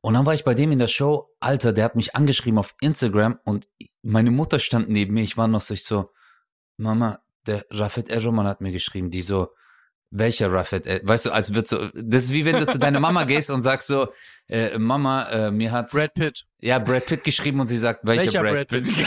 [0.00, 2.74] Und dann war ich bei dem in der Show, Alter, der hat mich angeschrieben auf
[2.80, 3.68] Instagram und
[4.02, 5.22] meine Mutter stand neben mir.
[5.22, 6.10] Ich war noch so, ich so,
[6.76, 9.48] Mama, der Rafet Erroman hat mir geschrieben, die so,
[10.12, 13.00] welcher Rafet, Er- weißt du, als wird so, das ist wie wenn du zu deiner
[13.00, 14.08] Mama gehst und sagst so,
[14.48, 16.44] äh, Mama, äh, mir hat, Brad Pitt.
[16.60, 18.92] ja, Brad Pitt geschrieben und sie sagt, welcher, Welcher Brad, Brad Pitt?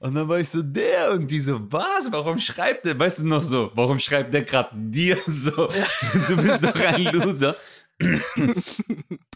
[0.00, 3.26] und dann war ich so, der und die so, was, warum schreibt der, weißt du
[3.28, 5.50] noch so, warum schreibt der gerade dir so,
[6.28, 7.56] du bist doch ein Loser.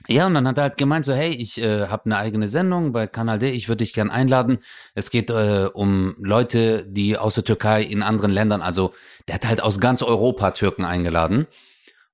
[0.09, 2.93] Ja, und dann hat er halt gemeint so, hey, ich äh, habe eine eigene Sendung
[2.93, 4.59] bei Kanal D, ich würde dich gern einladen.
[4.95, 8.95] Es geht äh, um Leute, die aus der Türkei in anderen Ländern, also
[9.27, 11.49] der hat halt aus ganz Europa Türken eingeladen.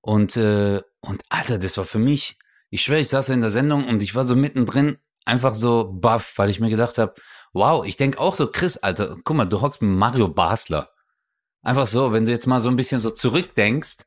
[0.01, 2.39] Und, äh, und Alter, das war für mich,
[2.71, 6.33] ich schwöre, ich saß in der Sendung und ich war so mittendrin einfach so baff,
[6.37, 7.15] weil ich mir gedacht habe,
[7.53, 10.91] wow, ich denk auch so, Chris, Alter, guck mal, du hockst mit Mario Basler.
[11.63, 13.99] Einfach so, wenn du jetzt mal so ein bisschen so zurückdenkst,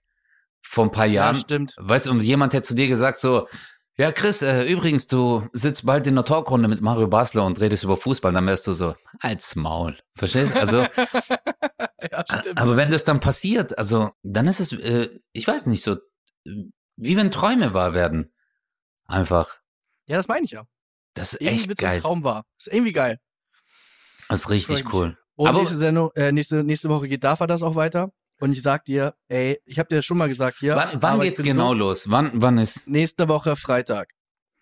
[0.67, 1.75] vor ein paar Ja, Jahren, stimmt.
[1.77, 3.47] Weißt du, jemand hätte zu dir gesagt so,
[3.97, 7.83] ja Chris, äh, übrigens, du sitzt bald in der Talkrunde mit Mario Basler und redest
[7.83, 9.97] über Fußball, dann wärst du so, als Maul.
[10.15, 10.55] Verstehst?
[10.55, 10.85] Also,
[12.11, 12.23] Ja,
[12.55, 15.97] aber wenn das dann passiert, also, dann ist es, äh, ich weiß nicht, so,
[16.43, 18.31] wie wenn Träume wahr werden.
[19.07, 19.57] Einfach.
[20.07, 20.65] Ja, das meine ich ja.
[21.15, 22.01] Das ist Irgendwie echt so ein geil.
[22.01, 22.45] Traum wahr.
[22.59, 23.19] Ist irgendwie geil.
[24.29, 25.17] Das ist richtig cool.
[25.35, 28.11] Und Aber- nächste Sendung, äh, nächste, nächste Woche geht DAFA das auch weiter.
[28.41, 30.75] Und ich sag dir, ey, ich habe dir schon mal gesagt hier.
[30.75, 32.09] wann wann geht's genau So, los?
[32.09, 32.87] Wann, wann ist?
[32.87, 34.09] nächste Woche Freitag.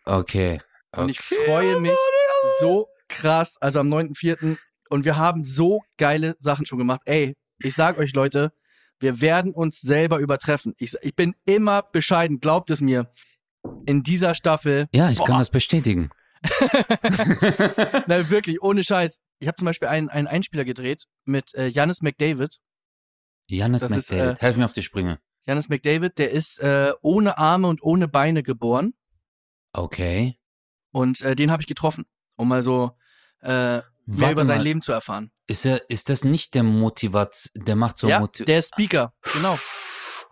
[0.05, 0.62] Okay.
[0.95, 1.45] Und ich Okay.
[1.45, 1.95] freue mich
[2.59, 4.57] so krass, also am 9.4.
[4.89, 7.01] Und wir haben so geile Sachen schon gemacht.
[7.05, 8.51] Ey, ich sag euch Leute,
[8.99, 10.75] wir werden uns selber übertreffen.
[10.77, 13.12] Ich, ich bin immer bescheiden, glaubt es mir.
[13.86, 15.39] In dieser Staffel, Ja, ich kann Boah.
[15.39, 16.09] das bestätigen.
[18.07, 19.19] na wirklich, ohne Scheiß.
[19.39, 22.57] Ich habe zum Beispiel einen, einen Einspieler gedreht mit äh, Janis McDavid.
[23.47, 25.19] Janis Das ist, McDavid, äh, helf mir auf die Sprünge.
[25.45, 28.93] Janis McDavid, der ist äh, ohne Arme und ohne Beine geboren.
[29.73, 30.38] Okay.
[30.91, 32.91] Und äh, den habe ich getroffen, um mal so
[33.41, 34.63] äh, mehr Warte über sein mal.
[34.63, 35.32] Leben zu erfahren.
[35.47, 39.13] Ist er, ist das nicht der Motivat, der macht so ja, Motiv der ist Speaker,
[39.34, 39.58] genau.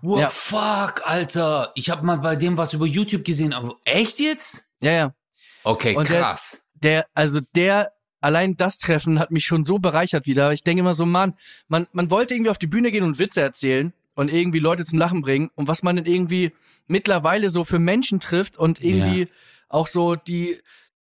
[0.01, 0.29] What Ja.
[0.29, 1.71] fuck, Alter.
[1.75, 4.63] Ich habe mal bei dem was über YouTube gesehen, aber echt jetzt?
[4.81, 5.15] Ja, ja.
[5.63, 6.63] Okay, Und der krass.
[6.73, 10.53] Der, also der, allein das Treffen hat mich schon so bereichert wieder.
[10.53, 11.33] Ich denke immer so, Mann,
[11.67, 14.99] man, man wollte irgendwie auf die Bühne gehen und Witze erzählen und irgendwie Leute zum
[14.99, 16.53] Lachen bringen und was man dann irgendwie
[16.87, 19.27] mittlerweile so für Menschen trifft und irgendwie
[19.67, 20.59] auch so die,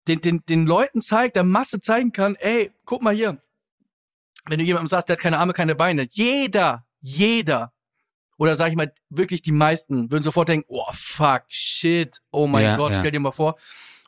[0.06, 3.42] den, den, den Leuten zeigt, der Masse zeigen kann, ey, guck mal hier.
[4.46, 7.72] Wenn du jemandem sagst, der hat keine Arme, keine Beine, jeder, jeder,
[8.38, 12.64] oder sag ich mal, wirklich die meisten würden sofort denken, oh fuck, shit, oh mein
[12.64, 13.00] Ja, Gott, ja.
[13.00, 13.56] stell dir mal vor.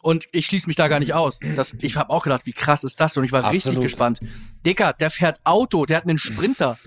[0.03, 1.39] Und ich schließe mich da gar nicht aus.
[1.57, 3.17] Das, ich habe auch gedacht, wie krass ist das?
[3.17, 3.83] Und ich war richtig Absolut.
[3.83, 4.21] gespannt.
[4.65, 6.79] Dicker, der fährt Auto, der hat einen Sprinter.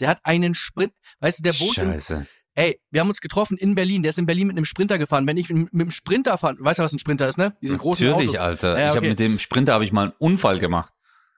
[0.00, 2.26] Der hat einen Sprint, weißt du, der wohnt in, Scheiße.
[2.54, 5.26] ey, wir haben uns getroffen in Berlin, der ist in Berlin mit einem Sprinter gefahren.
[5.26, 7.56] Wenn ich mit, mit dem Sprinter fahre, weißt du, was ein Sprinter ist, ne?
[7.62, 8.44] Diese großen Natürlich, Autos.
[8.44, 8.78] Alter.
[8.78, 9.08] Ja, Ich habe okay.
[9.10, 10.92] mit dem Sprinter habe ich mal einen Unfall gemacht.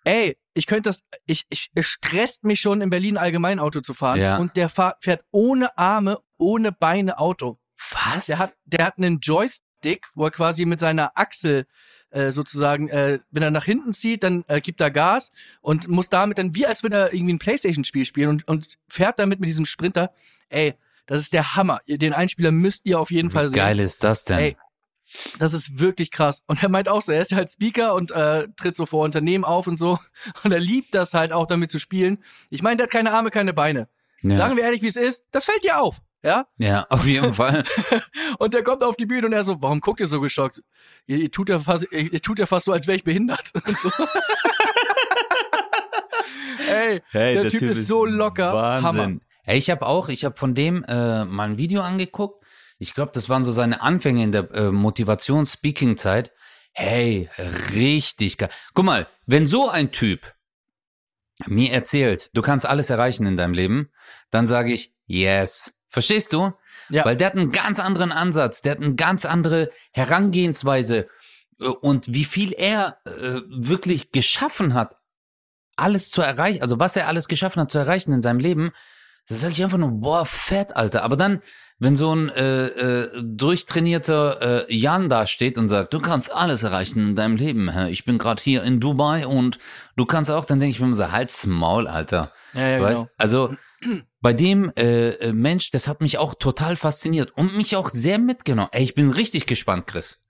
[0.05, 3.93] Ey, ich könnte das, ich, ich, es stresst mich schon in Berlin allgemein Auto zu
[3.93, 4.21] fahren.
[4.21, 4.37] Ja.
[4.39, 7.59] Und der fahr, fährt ohne Arme, ohne Beine Auto.
[7.91, 8.27] Was?
[8.27, 9.66] Der hat, der hat einen Joystick,
[10.15, 11.67] wo er quasi mit seiner Achsel
[12.11, 16.09] äh, sozusagen, äh, wenn er nach hinten zieht, dann äh, gibt er Gas und muss
[16.09, 19.49] damit dann, wie als würde er irgendwie ein Playstation-Spiel spielen und, und fährt damit mit
[19.49, 20.13] diesem Sprinter.
[20.49, 20.75] Ey,
[21.07, 21.81] das ist der Hammer.
[21.87, 23.57] Den Einspieler müsst ihr auf jeden Fall Wie sehen.
[23.57, 24.39] geil ist das denn?
[24.39, 24.57] Ey,
[25.39, 26.43] das ist wirklich krass.
[26.47, 29.45] Und er meint auch so, er ist halt Speaker und äh, tritt so vor Unternehmen
[29.45, 29.99] auf und so.
[30.43, 32.19] Und er liebt das halt auch damit zu spielen.
[32.51, 33.89] Ich meine, der hat keine Arme, keine Beine.
[34.23, 34.37] ja.
[34.37, 35.23] Sagen wir ehrlich, wie es ist.
[35.31, 36.01] Das fällt dir auf.
[36.23, 36.47] Ja?
[36.59, 37.63] ja, auf jeden Fall.
[38.39, 40.63] Und der kommt auf die Bühne und er so, warum guckt ihr so geschockt?
[41.07, 43.53] Ihr, ihr, tut, ja fast, ihr, ihr tut ja fast so, als wäre ich behindert.
[43.55, 43.91] Und so.
[46.69, 48.53] Ey, Hey, der, Typ, ist so locker.
[48.83, 49.19] Hammer.
[49.45, 52.45] Hey, ich habe auch, ich habe von dem äh, mal ein Video angeguckt.
[52.79, 56.33] Ich glaube, das waren so seine Anfänge in der äh, Motivations-Speaking-Zeit.
[56.73, 57.31] Hey,
[57.73, 58.51] richtig geil.
[58.75, 60.35] Guck mal, wenn so ein Typ
[61.47, 63.91] mir erzählt, du kannst alles erreichen in deinem Leben,
[64.31, 65.73] dann sage ich, yes.
[65.89, 66.53] Verstehst du?
[66.89, 67.05] Ja.
[67.05, 71.09] Weil der hat einen ganz anderen Ansatz, der hat eine ganz andere Herangehensweise
[71.61, 74.97] äh, und wie viel er äh, wirklich geschaffen hat,
[75.77, 78.73] alles zu erreichen, also was er alles geschaffen hat zu erreichen in seinem Leben,
[79.29, 81.03] das sage ich einfach nur, boah, fett, Alter.
[81.03, 81.43] Aber dann,
[81.81, 86.63] wenn so ein äh, äh, durchtrainierter äh, Jan da steht und sagt, du kannst alles
[86.63, 89.59] erreichen in deinem Leben, ich bin gerade hier in Dubai und
[89.97, 92.33] du kannst auch, dann denke ich mir immer so, halt's Maul, Alter.
[92.55, 93.03] Ja, ja, weißt?
[93.03, 93.15] genau.
[93.19, 93.57] Also
[94.27, 98.19] bei dem äh, äh, Mensch, das hat mich auch total fasziniert und mich auch sehr
[98.19, 98.69] mitgenommen.
[98.73, 100.21] Ey, ich bin richtig gespannt, Chris.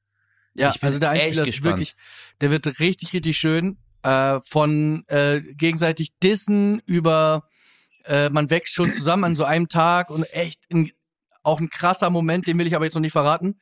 [0.54, 1.72] Ja, Ich bin also der Einspieler ist gespannt.
[1.74, 1.96] wirklich,
[2.40, 3.78] der wird richtig, richtig schön.
[4.02, 7.48] Äh, von äh, gegenseitig Dissen über
[8.04, 10.90] äh, man wächst schon zusammen an so einem Tag und echt ein,
[11.42, 13.58] auch ein krasser Moment, den will ich aber jetzt noch nicht verraten.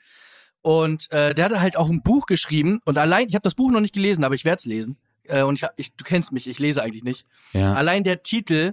[0.63, 3.71] Und äh, der hat halt auch ein Buch geschrieben und allein, ich habe das Buch
[3.71, 4.97] noch nicht gelesen, aber ich werde es lesen.
[5.25, 7.25] Äh, und ich, hab- ich, du kennst mich, ich lese eigentlich nicht.
[7.53, 7.73] Ja.
[7.75, 8.73] Allein der Titel,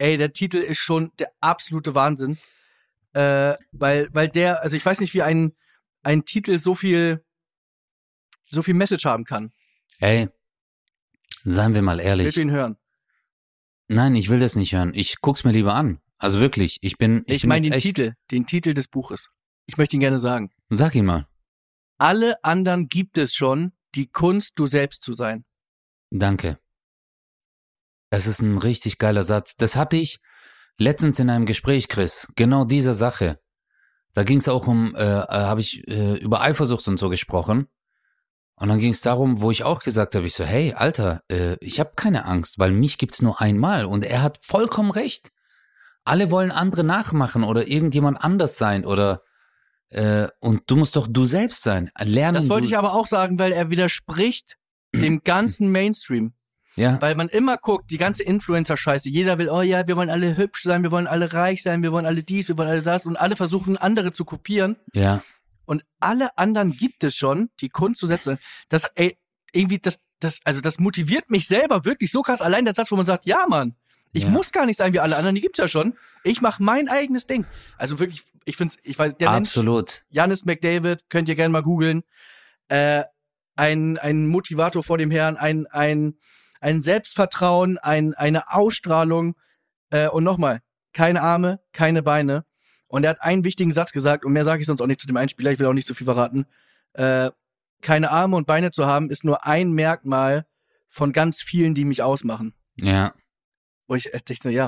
[0.00, 2.38] ey, der Titel ist schon der absolute Wahnsinn.
[3.12, 5.54] Äh, weil, weil der, also ich weiß nicht, wie ein,
[6.02, 7.24] ein Titel so viel,
[8.48, 9.52] so viel Message haben kann.
[9.98, 10.28] Ey,
[11.44, 12.26] seien wir mal ehrlich.
[12.26, 12.76] Willst du ihn hören?
[13.88, 14.92] Nein, ich will das nicht hören.
[14.94, 16.00] Ich guck's mir lieber an.
[16.16, 17.24] Also wirklich, ich bin.
[17.26, 19.30] Ich, Ich, meine den echt, Titel, den Titel des Buches.
[19.66, 20.50] Ich möchte ihn gerne sagen.
[20.68, 21.26] Sag ihn mal.
[21.98, 25.44] Alle anderen gibt es schon, die Kunst, du selbst zu sein.
[26.10, 26.58] Danke.
[28.10, 29.56] Es ist ein richtig geiler Satz.
[29.56, 30.20] Das hatte ich
[30.78, 32.28] letztens in einem Gespräch, Chris.
[32.36, 33.40] Genau diese Sache.
[34.12, 37.68] Da ging es auch um, äh, äh, habe ich äh, über Eifersucht und so gesprochen.
[38.56, 41.56] Und dann ging es darum, wo ich auch gesagt habe, ich so, hey, Alter, äh,
[41.60, 43.84] ich habe keine Angst, weil mich gibt's nur einmal.
[43.84, 45.30] Und er hat vollkommen recht.
[46.04, 49.22] Alle wollen andere nachmachen oder irgendjemand anders sein oder
[49.90, 51.90] äh, und du musst doch du selbst sein.
[51.98, 52.34] Lernen.
[52.34, 54.56] Das wollte ich aber auch sagen, weil er widerspricht
[54.94, 56.34] dem ganzen Mainstream.
[56.80, 60.36] Ja, Weil man immer guckt, die ganze Influencer-Scheiße, jeder will, oh ja, wir wollen alle
[60.36, 63.06] hübsch sein, wir wollen alle reich sein, wir wollen alle dies, wir wollen alle das
[63.06, 64.76] und alle versuchen, andere zu kopieren.
[64.94, 65.22] ja.
[65.66, 68.38] Und alle anderen gibt es schon, die Kunst zu setzen.
[68.70, 69.16] Das, ey,
[69.52, 72.42] irgendwie, das, das, also das motiviert mich selber wirklich so krass.
[72.42, 73.76] Allein der Satz, wo man sagt, ja, Mann,
[74.12, 74.30] ich Ja.
[74.30, 75.94] muss gar nicht sein wie alle anderen, die gibt's ja schon.
[76.24, 77.46] Ich mache mein eigenes Ding.
[77.78, 80.02] Also wirklich, ich find's, ich weiß, der Mensch, Absolut.
[80.10, 82.02] Janis McDavid, könnt ihr gerne mal googeln.
[82.66, 83.04] Äh,
[83.54, 86.16] ein, ein Motivator vor dem Herrn, ein, ein,
[86.60, 89.34] ein Selbstvertrauen, ein, eine Ausstrahlung.
[89.90, 90.60] Äh, und nochmal,
[90.92, 92.44] keine Arme, keine Beine.
[92.86, 95.06] Und er hat einen wichtigen Satz gesagt, und mehr sage ich sonst auch nicht zu
[95.06, 96.46] dem Einspieler, ich will auch nicht zu viel verraten.
[96.92, 97.30] Äh,
[97.82, 100.46] keine Arme und Beine zu haben, ist nur ein Merkmal
[100.88, 102.54] von ganz vielen, die mich ausmachen.
[102.76, 103.14] Ja.
[103.86, 104.66] Wo ich echt dachte, ja.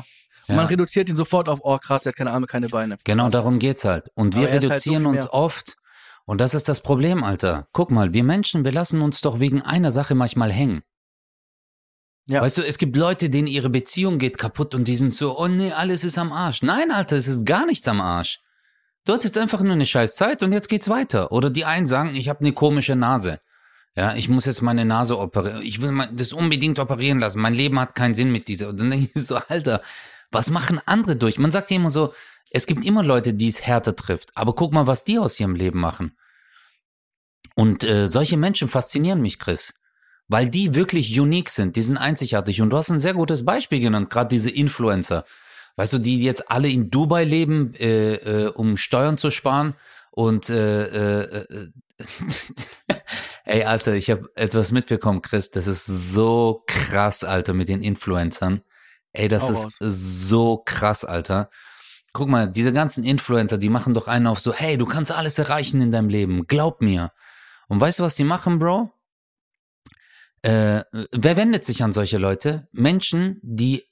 [0.48, 0.54] Und ja.
[0.56, 2.98] man reduziert ihn sofort auf, oh krass, er hat keine Arme, keine Beine.
[3.04, 3.32] Genau Krass.
[3.32, 4.08] darum geht's halt.
[4.14, 5.76] Und wir er ist halt so reduzieren uns oft.
[6.24, 7.68] Und das ist das Problem, Alter.
[7.72, 10.82] Guck mal, wir Menschen, wir lassen uns doch wegen einer Sache manchmal hängen.
[12.26, 12.40] Ja.
[12.40, 15.48] Weißt du, es gibt Leute, denen ihre Beziehung geht kaputt und die sind so, oh
[15.48, 16.62] nee, alles ist am Arsch.
[16.62, 18.40] Nein, Alter, es ist gar nichts am Arsch.
[19.04, 21.32] Du hast jetzt einfach nur eine scheiß Zeit und jetzt geht's weiter.
[21.32, 23.40] Oder die einen sagen, ich habe eine komische Nase.
[23.96, 25.62] Ja, ich muss jetzt meine Nase operieren.
[25.62, 27.40] Ich will das unbedingt operieren lassen.
[27.40, 28.68] Mein Leben hat keinen Sinn mit dieser.
[28.68, 29.82] Und dann denke ich so, Alter,
[30.30, 31.38] was machen andere durch?
[31.38, 32.14] Man sagt ja immer so,
[32.50, 34.30] es gibt immer Leute, die es härter trifft.
[34.34, 36.16] Aber guck mal, was die aus ihrem Leben machen.
[37.54, 39.74] Und äh, solche Menschen faszinieren mich, Chris.
[40.28, 42.62] Weil die wirklich unique sind, die sind einzigartig.
[42.62, 45.24] Und du hast ein sehr gutes Beispiel genannt, gerade diese Influencer.
[45.76, 49.74] Weißt du, die jetzt alle in Dubai leben, äh, äh, um Steuern zu sparen.
[50.10, 51.70] Und äh, äh,
[53.44, 55.50] ey, Alter, ich habe etwas mitbekommen, Chris.
[55.50, 58.62] Das ist so krass, Alter, mit den Influencern.
[59.12, 61.50] Ey, das Hau ist so krass, Alter.
[62.12, 65.38] Guck mal, diese ganzen Influencer, die machen doch einen auf so, hey, du kannst alles
[65.38, 67.12] erreichen in deinem Leben, glaub mir.
[67.68, 68.90] Und weißt du, was die machen, Bro?
[70.42, 70.82] Äh,
[71.12, 72.68] wer wendet sich an solche Leute?
[72.72, 73.84] Menschen, die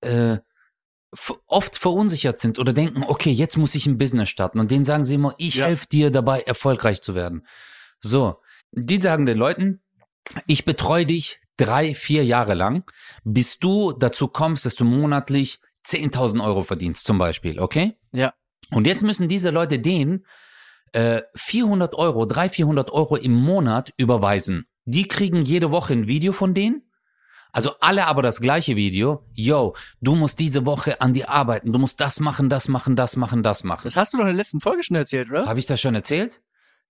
[0.00, 0.38] äh,
[1.46, 4.60] oft verunsichert sind oder denken, okay, jetzt muss ich ein Business starten.
[4.60, 5.66] Und denen sagen sie immer, ich Ja.
[5.66, 7.46] helfe dir dabei, erfolgreich zu werden.
[8.00, 8.36] So,
[8.72, 9.82] die sagen den Leuten,
[10.46, 12.88] ich betreue dich drei, vier Jahre lang,
[13.24, 17.96] bis du dazu kommst, dass du monatlich 10.000 Euro verdienst, zum Beispiel, okay?
[18.12, 18.34] Ja.
[18.70, 20.26] Und jetzt müssen diese Leute denen
[20.92, 24.66] äh, 400 Euro, 300, 400 Euro im Monat überweisen.
[24.90, 26.82] Die kriegen jede Woche ein Video von denen.
[27.52, 29.22] Also alle aber das gleiche Video.
[29.34, 31.74] Yo, du musst diese Woche an dir arbeiten.
[31.74, 33.82] Du musst das machen, das machen, das machen, das machen.
[33.84, 35.44] Das hast du doch in der letzten Folge schon erzählt, oder?
[35.46, 36.40] Habe ich das schon erzählt?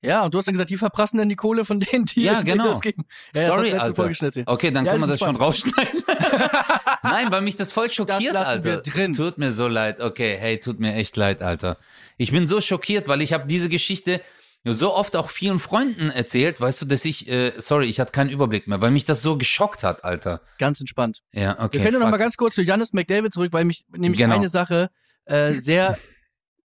[0.00, 2.38] Ja, und du hast dann gesagt, die verprassen dann die Kohle von denen, die Ja,
[2.40, 2.68] die genau.
[2.70, 3.04] das geben.
[3.34, 4.52] Ja, das Sorry, letzte Alter.
[4.52, 6.02] Okay, dann Ja, können wir das das ist schon rausschneiden.
[7.02, 8.76] Nein, weil mich das voll schockiert, wir Alter.
[8.82, 9.12] drin.
[9.12, 10.00] Tut mir so leid.
[10.00, 11.78] Okay, hey, tut mir echt leid, Alter.
[12.16, 14.20] Ich bin so schockiert, weil ich habe diese Geschichte
[14.64, 18.30] so oft auch vielen Freunden erzählt, weißt du, dass ich, äh, sorry, ich hatte keinen
[18.30, 20.40] Überblick mehr, weil mich das so geschockt hat, Alter.
[20.58, 21.22] Ganz entspannt.
[21.32, 21.78] Ja, okay.
[21.78, 22.10] Wir können noch fuck.
[22.10, 24.34] mal ganz kurz zu Janis McDavid zurück, weil mich nämlich Genau.
[24.34, 24.90] eine Sache
[25.24, 25.98] äh, sehr,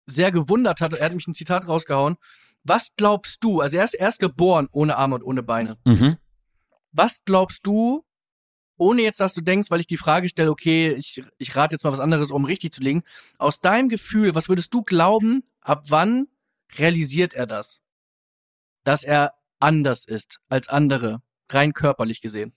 [0.05, 0.93] sehr gewundert hat.
[0.93, 2.17] Er hat mich ein Zitat rausgehauen.
[2.63, 5.77] Was glaubst du, also er ist erst geboren ohne Arme und ohne Beine.
[5.85, 6.17] Mhm.
[6.91, 8.03] Was glaubst du,
[8.77, 11.83] ohne jetzt, dass du denkst, weil ich die Frage stelle, okay, ich, ich rate jetzt
[11.83, 13.03] mal was anderes, um richtig zu liegen,
[13.37, 16.27] aus deinem Gefühl, was würdest du glauben, ab wann
[16.73, 17.81] realisiert er das?
[18.83, 22.55] Dass er anders ist als andere, rein körperlich gesehen.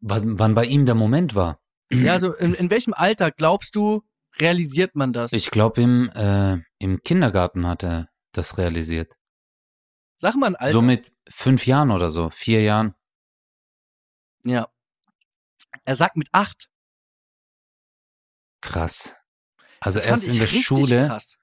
[0.00, 1.60] Wann, wann bei ihm der Moment war?
[1.90, 4.02] Ja, also in, in welchem Alter glaubst du,
[4.40, 5.32] realisiert man das?
[5.32, 9.14] Ich glaube, im, äh, im Kindergarten hat er das realisiert.
[10.16, 10.72] Sag mal ein Alter.
[10.72, 12.94] So mit fünf Jahren oder so, vier Jahren.
[14.44, 14.68] ja.
[15.84, 16.68] Er sagt mit acht.
[18.60, 19.16] Krass.
[19.82, 21.36] Also Das erst in der Schule, Krass.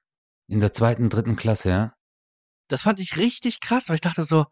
[0.47, 1.93] in der zweiten, dritten Klasse, ja.
[2.69, 4.45] Das fand ich richtig krass, weil ich dachte so,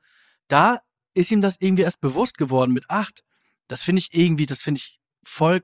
[0.50, 0.82] da
[1.14, 3.24] ist ihm das irgendwie erst bewusst geworden mit acht.
[3.68, 5.64] Das finde ich irgendwie, das finde ich voll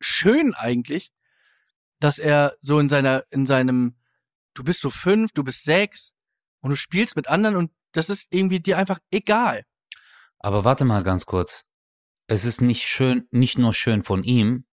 [0.00, 1.12] schön eigentlich,
[2.00, 3.96] dass er so in seiner, in seinem,
[4.54, 6.12] du bist so fünf, du bist sechs
[6.60, 9.64] und du spielst mit anderen und das ist irgendwie dir einfach egal.
[10.40, 11.64] Aber warte mal ganz kurz.
[12.26, 14.66] Es ist nicht schön, nicht nur schön von ihm,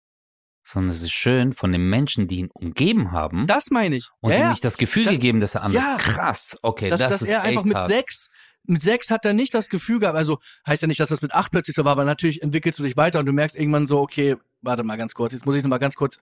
[0.70, 4.10] sondern es ist schön von den Menschen, die ihn umgeben haben Das meine ich.
[4.22, 5.98] und ja, ihm nicht das Gefühl Das- gegeben, dass er anders Ja.
[5.98, 7.88] Krass, okay, dass, das dass ist er einfach mit hart.
[7.88, 8.30] sechs,
[8.66, 11.34] mit sechs hat er nicht das Gefühl gehabt, also heißt ja nicht, dass das mit
[11.34, 14.00] acht plötzlich so war, aber natürlich entwickelst du dich weiter und du merkst irgendwann so,
[14.00, 16.18] okay, warte mal ganz kurz, jetzt muss ich noch mal ganz kurz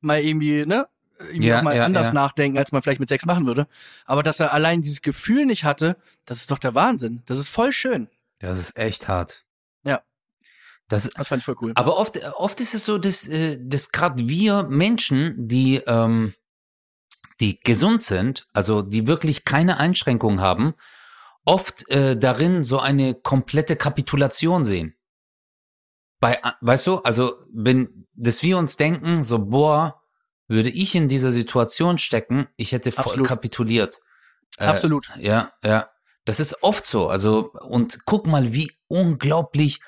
[0.00, 0.86] mal irgendwie, ne,
[1.18, 2.12] irgendwie Ja, mal ja, anders ja.
[2.12, 3.66] nachdenken, als man vielleicht mit sechs machen würde.
[4.04, 5.96] Aber dass er allein dieses Gefühl nicht hatte,
[6.26, 7.22] das ist doch der Wahnsinn.
[7.26, 8.08] Das ist voll schön.
[8.40, 9.43] Das ist echt hart.
[10.88, 11.72] Das, Das fand ich voll cool.
[11.74, 16.34] aber oft, oft ist es so, dass, äh, dass gerade wir Menschen, die, ähm,
[17.40, 20.74] die gesund sind, also die wirklich keine Einschränkungen haben,
[21.44, 24.94] oft äh, darin so eine komplette Kapitulation sehen.
[26.20, 30.02] Bei, weißt du, also wenn, dass wir uns denken, so, boah,
[30.48, 33.28] würde ich in dieser Situation stecken, ich hätte voll Absolut.
[33.28, 34.00] kapituliert.
[34.58, 35.08] Äh, Absolut.
[35.18, 35.90] Ja, ja.
[36.24, 37.08] Das ist oft so.
[37.08, 39.80] Also, und guck mal, wie unglaublich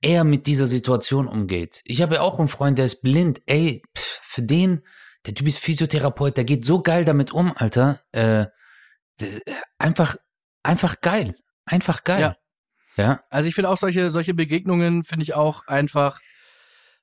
[0.00, 1.82] er mit dieser Situation umgeht.
[1.84, 3.42] Ich habe ja auch einen Freund, der ist blind.
[3.46, 4.82] Ey, pff, für den,
[5.26, 8.02] der Typ ist Physiotherapeut, der geht so geil damit um, Alter.
[8.12, 8.46] Äh,
[9.78, 10.16] einfach,
[10.62, 11.34] einfach geil.
[11.64, 12.20] Einfach geil.
[12.20, 12.36] Ja.
[12.96, 13.22] Ja.
[13.30, 16.20] Also ich finde auch solche, solche Begegnungen finde ich auch einfach,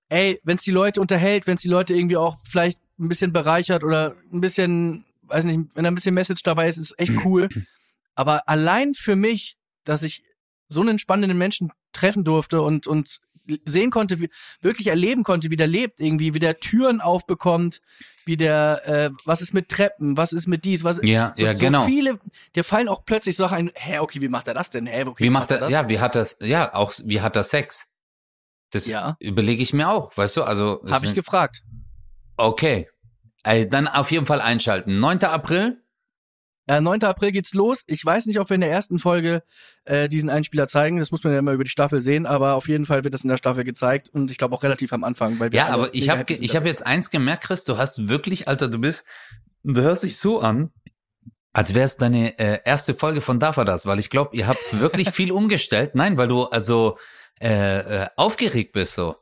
[0.09, 3.31] ey, wenn es die Leute unterhält, wenn es die Leute irgendwie auch vielleicht ein bisschen
[3.31, 7.13] bereichert oder ein bisschen, weiß nicht, wenn da ein bisschen Message dabei ist, ist echt
[7.25, 7.47] cool.
[8.15, 10.23] Aber allein für mich, dass ich
[10.67, 13.19] so einen spannenden Menschen treffen durfte und, und
[13.65, 14.29] sehen konnte, wie,
[14.61, 17.79] wirklich erleben konnte, wie der lebt, irgendwie, wie der Türen aufbekommt,
[18.25, 21.53] wie der, äh, was ist mit Treppen, was ist mit dies, was Ja, so, ja,
[21.53, 21.81] genau.
[21.81, 22.19] So viele,
[22.55, 24.87] dir fallen auch plötzlich Sachen ein, hä, okay, wie macht er das denn?
[24.87, 25.71] Hä, okay, Wie macht er, das?
[25.71, 27.85] ja, wie hat das, ja, auch, wie hat er Sex?
[28.71, 29.15] Das Ja.
[29.19, 30.81] überlege ich mir auch, weißt du, also.
[30.89, 31.63] Habe ich gefragt.
[32.37, 32.89] Okay.
[33.43, 34.99] Ey, dann auf jeden Fall einschalten.
[34.99, 35.19] 9.
[35.25, 35.83] April.
[36.67, 37.03] Äh, 9.
[37.03, 37.83] April geht's los.
[37.87, 39.43] Ich weiß nicht, ob wir in der ersten Folge
[39.85, 40.97] äh, diesen Einspieler zeigen.
[40.97, 43.23] Das muss man ja immer über die Staffel sehen, aber auf jeden Fall wird das
[43.23, 45.39] in der Staffel gezeigt und ich glaube auch relativ am Anfang.
[45.39, 48.47] Weil wir Ja, aber ich habe ich hab jetzt eins gemerkt, Chris, du hast wirklich,
[48.47, 49.05] Alter, du bist,
[49.63, 50.71] du hörst dich so an,
[51.53, 54.47] als wäre es deine äh, erste Folge von Darf er das, weil ich glaube, ihr
[54.47, 55.95] habt wirklich viel umgestellt.
[55.95, 56.97] Nein, weil du also
[57.39, 59.15] äh, äh, aufgeregt bist so.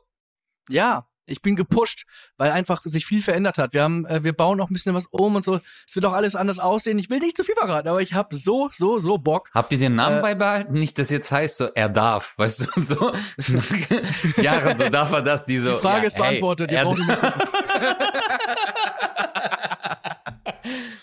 [0.68, 2.04] Ja, ich bin gepusht,
[2.36, 3.72] weil einfach sich viel verändert hat.
[3.72, 5.60] Wir haben, äh, wir bauen auch ein bisschen was um und so.
[5.88, 6.98] Es wird auch alles anders aussehen.
[6.98, 9.50] Ich will nicht zu viel verraten, aber ich habe so, so, so Bock.
[9.54, 10.74] Habt ihr den Namen Äh, beibehalten?
[10.74, 13.12] Nicht, dass jetzt heißt so, er darf, weißt du, so
[13.48, 15.72] nach Jahren so darf er das, die so.
[15.74, 16.70] Die Frage ja, ist beantwortet.
[16.70, 17.34] Ey, Ihr braucht nicht mehr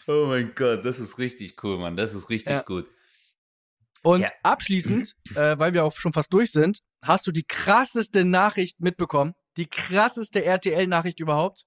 [0.08, 1.96] oh mein Gott, das ist richtig cool, Mann.
[1.96, 2.62] Das ist richtig Ja.
[2.62, 2.88] gut.
[4.04, 4.30] Und Ja.
[4.44, 9.34] abschließend, äh, weil wir auch schon fast durch sind, hast du die krasseste Nachricht mitbekommen.
[9.58, 11.66] Die krasseste RTL-Nachricht überhaupt.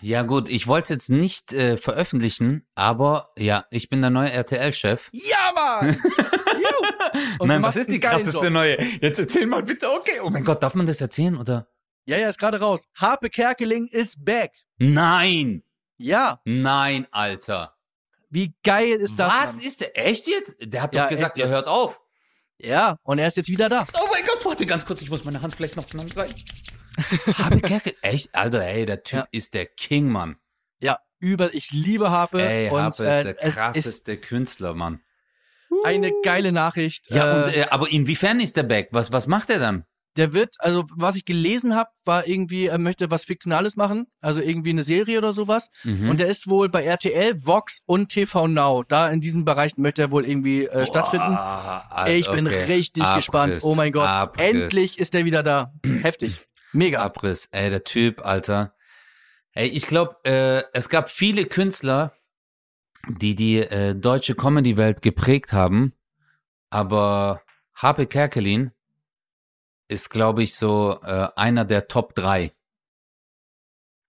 [0.00, 4.30] Ja gut, ich wollte es jetzt nicht äh, veröffentlichen, aber ja, ich bin der neue
[4.32, 5.08] RTL-Chef.
[5.12, 5.96] Ja, Mann!
[7.40, 8.50] Nein, was ist die krasseste Job.
[8.52, 8.76] neue?
[9.00, 10.20] Jetzt erzähl mal bitte, okay.
[10.22, 11.68] Oh mein Gott, darf man das erzählen oder?
[12.06, 12.84] Ja, ja, ist gerade raus.
[12.94, 14.52] Harpe Kerkeling ist back.
[14.78, 15.62] Nein,
[15.98, 17.76] Ja, nein, Alter.
[18.30, 19.32] wie geil ist das?
[19.32, 19.64] Was Mann?
[19.66, 19.96] ist der?
[20.08, 20.56] Echt jetzt?
[20.60, 22.00] Der hat Ja, doch gesagt, er hört auf.
[22.60, 23.86] Ja, und er ist jetzt wieder da.
[23.94, 24.07] Oh
[24.58, 26.34] warte ganz kurz, ich muss meine Hand vielleicht noch zusammenreichen.
[27.36, 29.28] Habe Kerke, echt, Alter, ey, der Typ Ja.
[29.30, 30.36] ist der King, Mann.
[30.80, 32.42] Ja, über, ich liebe Harpe.
[32.42, 35.00] Ey, und, Harpe äh, ist der es ist krasseste Künstler, Mann.
[35.84, 37.08] eine geile Nachricht.
[37.10, 38.88] Ja, äh, und, äh, aber inwiefern ist der back?
[38.90, 39.84] Was, was macht er dann?
[40.18, 44.40] Der wird, also was ich gelesen habe, war irgendwie, er möchte was Fiktionales machen, also
[44.40, 45.70] irgendwie eine Serie oder sowas.
[45.84, 46.10] Mhm.
[46.10, 48.82] Und der ist wohl bei RTL, Vox und TV Now.
[48.82, 51.28] Da in diesen Bereichen möchte er wohl irgendwie äh, stattfinden.
[51.28, 52.64] Boah, Alter, ich bin okay.
[52.64, 53.58] richtig Abriss, gespannt.
[53.62, 54.44] Oh mein Gott, Abriss.
[54.44, 55.72] endlich ist er wieder da.
[56.02, 56.44] Heftig.
[56.72, 57.00] Mega.
[57.00, 58.74] Abriss, ey, der Typ, Alter.
[59.52, 62.12] Ey, ich glaube, äh, es gab viele Künstler,
[63.08, 65.92] die die äh, deutsche Comedy-Welt geprägt haben,
[66.70, 67.42] aber
[67.74, 68.72] Harpe Kerkelin
[69.88, 72.52] ist, glaube ich, so äh, einer der Top 3,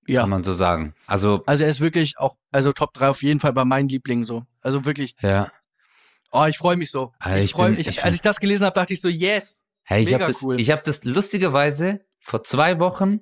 [0.06, 0.20] Ja.
[0.22, 0.94] kann man so sagen.
[1.06, 4.24] Also, Also er ist wirklich auch, also Top 3 auf jeden Fall bei meinen Lieblingen
[4.24, 4.44] so.
[4.60, 5.50] Also wirklich, ja.
[6.30, 7.12] oh, ich freue mich so.
[7.18, 7.86] Alter, ich ich freue mich.
[7.86, 9.60] ich als ich das gelesen habe, dachte ich so, yes.
[9.82, 10.58] Hey, ich habe das, cool.
[10.58, 13.20] ich hab das lustigerweise vor zwei Wochen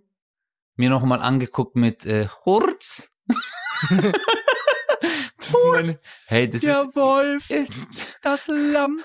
[0.77, 3.11] mir noch mal angeguckt mit äh, Hurz.
[3.91, 7.49] das ist meine, hey, das Der ist, Wolf,
[8.23, 9.03] das Lamm.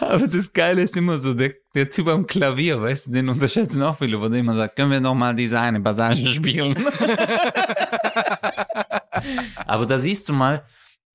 [0.00, 3.82] Aber das Geile ist immer so, der, der Typ am Klavier, weißt du, den unterschätzen
[3.82, 6.76] auch viele, von dem man sagt, können wir noch mal diese eine Passage spielen?
[9.66, 10.64] aber da siehst du mal,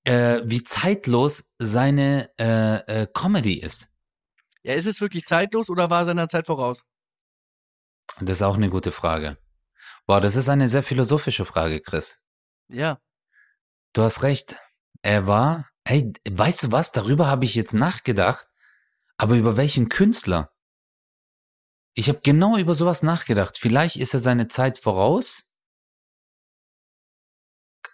[0.04, 3.90] äh, wie zeitlos seine äh, äh, Comedy ist.
[4.64, 6.84] Ja, ist es wirklich zeitlos oder war er seiner Zeit voraus?
[8.20, 9.38] Das ist auch eine gute Frage.
[10.08, 12.20] Wow, das ist eine sehr philosophische Frage, Chris.
[12.70, 13.00] Ja.
[13.94, 14.58] Du hast recht.
[15.02, 16.92] Er war, hey, weißt du was?
[16.92, 18.48] Darüber habe ich jetzt nachgedacht.
[19.18, 20.52] Aber über welchen Künstler?
[21.96, 23.58] Ich habe genau über sowas nachgedacht.
[23.58, 25.46] Vielleicht ist er seine Zeit voraus.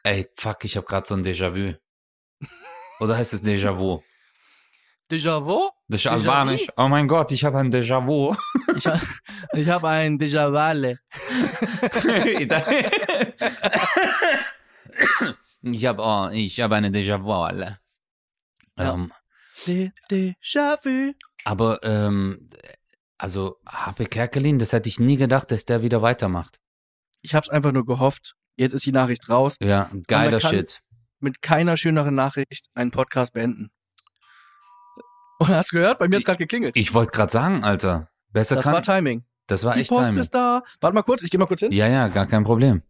[0.03, 1.75] Ey, fuck, ich habe gerade so ein Déjà-vu.
[2.99, 4.03] Oder heißt es Déjà-vu?
[5.09, 5.69] Déjà-vu?
[5.87, 6.67] Das ist albanisch.
[6.75, 8.35] Oh mein Gott, ich habe ein Déjà-vu.
[8.75, 8.99] Ich, ha-
[9.53, 10.99] ich habe ein Déjà-vale.
[15.61, 17.77] ich habe oh, ich habe eine Déjà-vu.
[18.77, 18.93] Ja.
[18.93, 19.11] Ähm,
[19.67, 21.13] De- Déjà-vu.
[21.45, 22.49] Aber, ähm,
[23.17, 26.57] also, Happe Kerkelin, das hätte ich nie gedacht, dass der wieder weitermacht.
[27.21, 28.35] Ich habe es einfach nur gehofft.
[28.55, 29.55] Jetzt ist die Nachricht raus.
[29.61, 30.81] Ja, geiler kann- Shit.
[31.19, 33.71] Mit keiner schöneren Nachricht einen Podcast beenden.
[35.39, 35.99] Und hast du gehört?
[35.99, 36.75] Bei mir hat's gerade geklingelt.
[36.77, 38.73] Ich wollte gerade sagen, Alter, besser das kann.
[38.73, 39.23] war Timing.
[39.47, 40.19] das war Die echt Post Timing.
[40.19, 40.63] ist da.
[40.81, 41.71] Warte mal kurz, ich gehe mal kurz hin.
[41.71, 42.81] Ja, ja, gar kein Problem.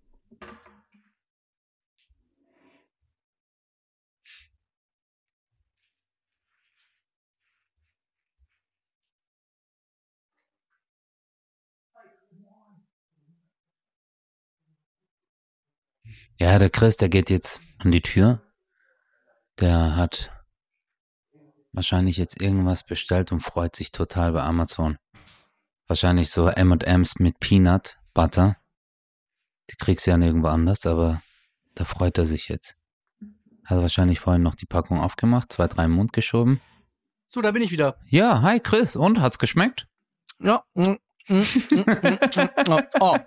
[16.37, 18.41] Ja, der Chris, der geht jetzt an die Tür.
[19.59, 20.31] Der hat
[21.71, 24.97] wahrscheinlich jetzt irgendwas bestellt und freut sich total bei Amazon.
[25.87, 28.57] Wahrscheinlich so M&M's mit Peanut Butter.
[29.69, 31.21] Die kriegst du ja nirgendwo anders, aber
[31.75, 32.77] da freut er sich jetzt.
[33.65, 36.59] Hat wahrscheinlich vorhin noch die Packung aufgemacht, zwei, drei im Mund geschoben.
[37.25, 37.97] So, da bin ich wieder.
[38.05, 39.87] Ja, hi Chris, und hat's geschmeckt?
[40.39, 40.63] Ja.
[40.73, 40.97] Mm,
[41.29, 43.17] mm, mm, mm, mm, oh.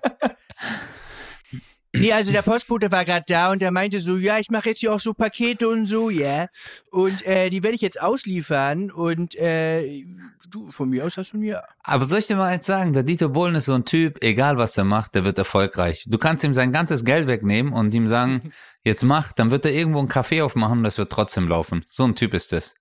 [1.98, 4.80] Nee, also der Postbote war gerade da und der meinte so, ja, ich mache jetzt
[4.80, 6.48] hier auch so Pakete und so, ja.
[6.90, 10.04] Und äh, die werde ich jetzt ausliefern und äh,
[10.50, 11.62] du, von mir aus hast du mir.
[11.82, 14.56] Aber soll ich dir mal eins sagen, der Dieter Bohlen ist so ein Typ, egal
[14.56, 16.04] was er macht, der wird erfolgreich.
[16.08, 18.52] Du kannst ihm sein ganzes Geld wegnehmen und ihm sagen,
[18.84, 21.84] jetzt mach, dann wird er irgendwo einen Café aufmachen und das wird trotzdem laufen.
[21.88, 22.74] So ein Typ ist das.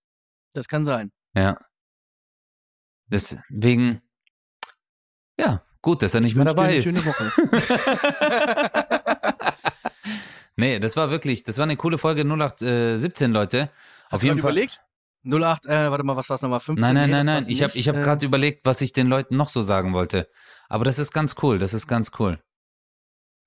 [0.54, 1.12] Das kann sein.
[1.36, 1.58] Ja.
[3.08, 4.02] Deswegen,
[5.40, 6.84] ja, gut, dass er nicht Ich mehr dabei ist.
[6.86, 7.32] schöne Woche.
[10.58, 13.70] nee, das war wirklich, das war eine coole Folge 0817, Leute.
[14.08, 14.52] Auf Hast du jeden Fall.
[14.52, 14.82] überlegt?
[15.28, 16.60] 08, äh, warte mal, was war's nochmal?
[16.60, 16.82] 15?
[16.82, 17.46] Nein, nein, Nee, nein, nein.
[17.48, 20.28] Ich habe ich hab Äh, gerade überlegt, was ich den Leuten noch so sagen wollte.
[20.70, 21.58] Aber das ist ganz cool.
[21.60, 22.40] Das ist ganz cool.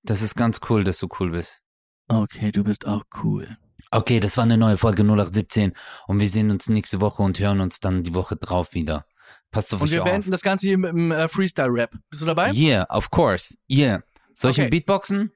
[0.03, 1.61] Das ist ganz cool, dass du cool bist.
[2.09, 3.57] Okay, du bist auch cool.
[3.91, 5.73] Okay, das war eine neue Folge 0817
[6.07, 9.07] und wir sehen uns nächste Woche und hören uns dann die Woche drauf wieder.
[9.51, 10.09] Passt auf Und wir auf.
[10.09, 11.95] beenden das Ganze hier mit dem äh, Freestyle-Rap.
[12.11, 12.53] Bist du dabei?
[12.53, 13.57] Yeah, of course.
[13.71, 14.01] Yeah.
[14.35, 14.65] Soll ich Okay.
[14.67, 15.33] ein Beatboxen?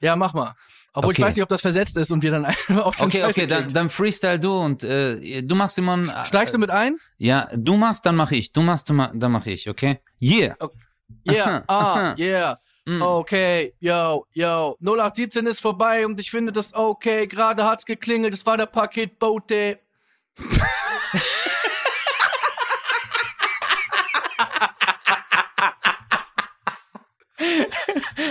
[0.00, 0.54] Ja, mach mal.
[0.92, 1.20] Obwohl Okay.
[1.22, 3.46] ich weiß nicht, ob das versetzt ist und wir dann einfach auf Okay, Scheiß okay,
[3.46, 6.96] dann, dann freestyle du und äh, du machst immer ein, Steigst du mit ein?
[7.18, 8.52] Ja, du machst, dann mach ich.
[8.52, 10.00] Du machst, du ma dann mach ich, okay?
[10.20, 10.56] Yeah.
[11.28, 12.58] Yeah, ah, yeah.
[12.86, 13.02] Mm.
[13.02, 14.76] Okay, yo, yo.
[14.80, 17.26] 0817 ist vorbei und ich finde das okay.
[17.26, 19.78] Gerade hat's geklingelt, es war der Paketbote.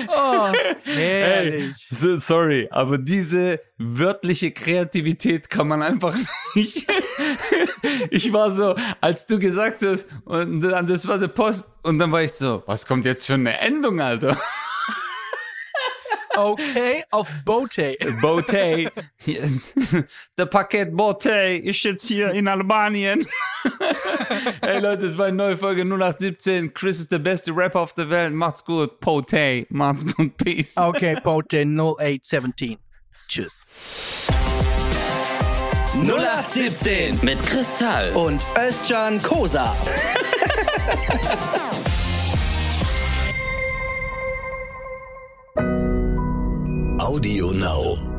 [0.07, 0.51] oh,
[0.85, 1.75] herrlich.
[1.91, 6.15] So, sorry, aber diese wörtliche Kreativität kann man einfach
[6.55, 6.87] nicht.
[8.09, 12.11] ich war so, als du gesagt hast, und dann, das war der Post, und dann
[12.11, 14.37] war ich so, was kommt jetzt für eine Endung, Alter?
[16.39, 17.97] Okay, auf Bote.
[18.21, 18.89] Bote.
[20.37, 23.27] Der Paket Bote ist jetzt hier in Albanien.
[24.61, 26.73] hey Leute, es war eine neue Folge 0817.
[26.73, 28.33] Chris ist der beste Rapper auf der Welt.
[28.33, 29.01] Macht's gut.
[29.01, 29.67] Pote.
[29.69, 30.37] Macht's gut.
[30.37, 30.77] Peace.
[30.77, 32.77] Okay, Bote 0817.
[33.27, 33.65] Tschüss.
[35.93, 38.13] 0817 Mit Kristall.
[38.13, 39.75] Und Özcan Kosa.
[47.09, 48.18] Audio Now.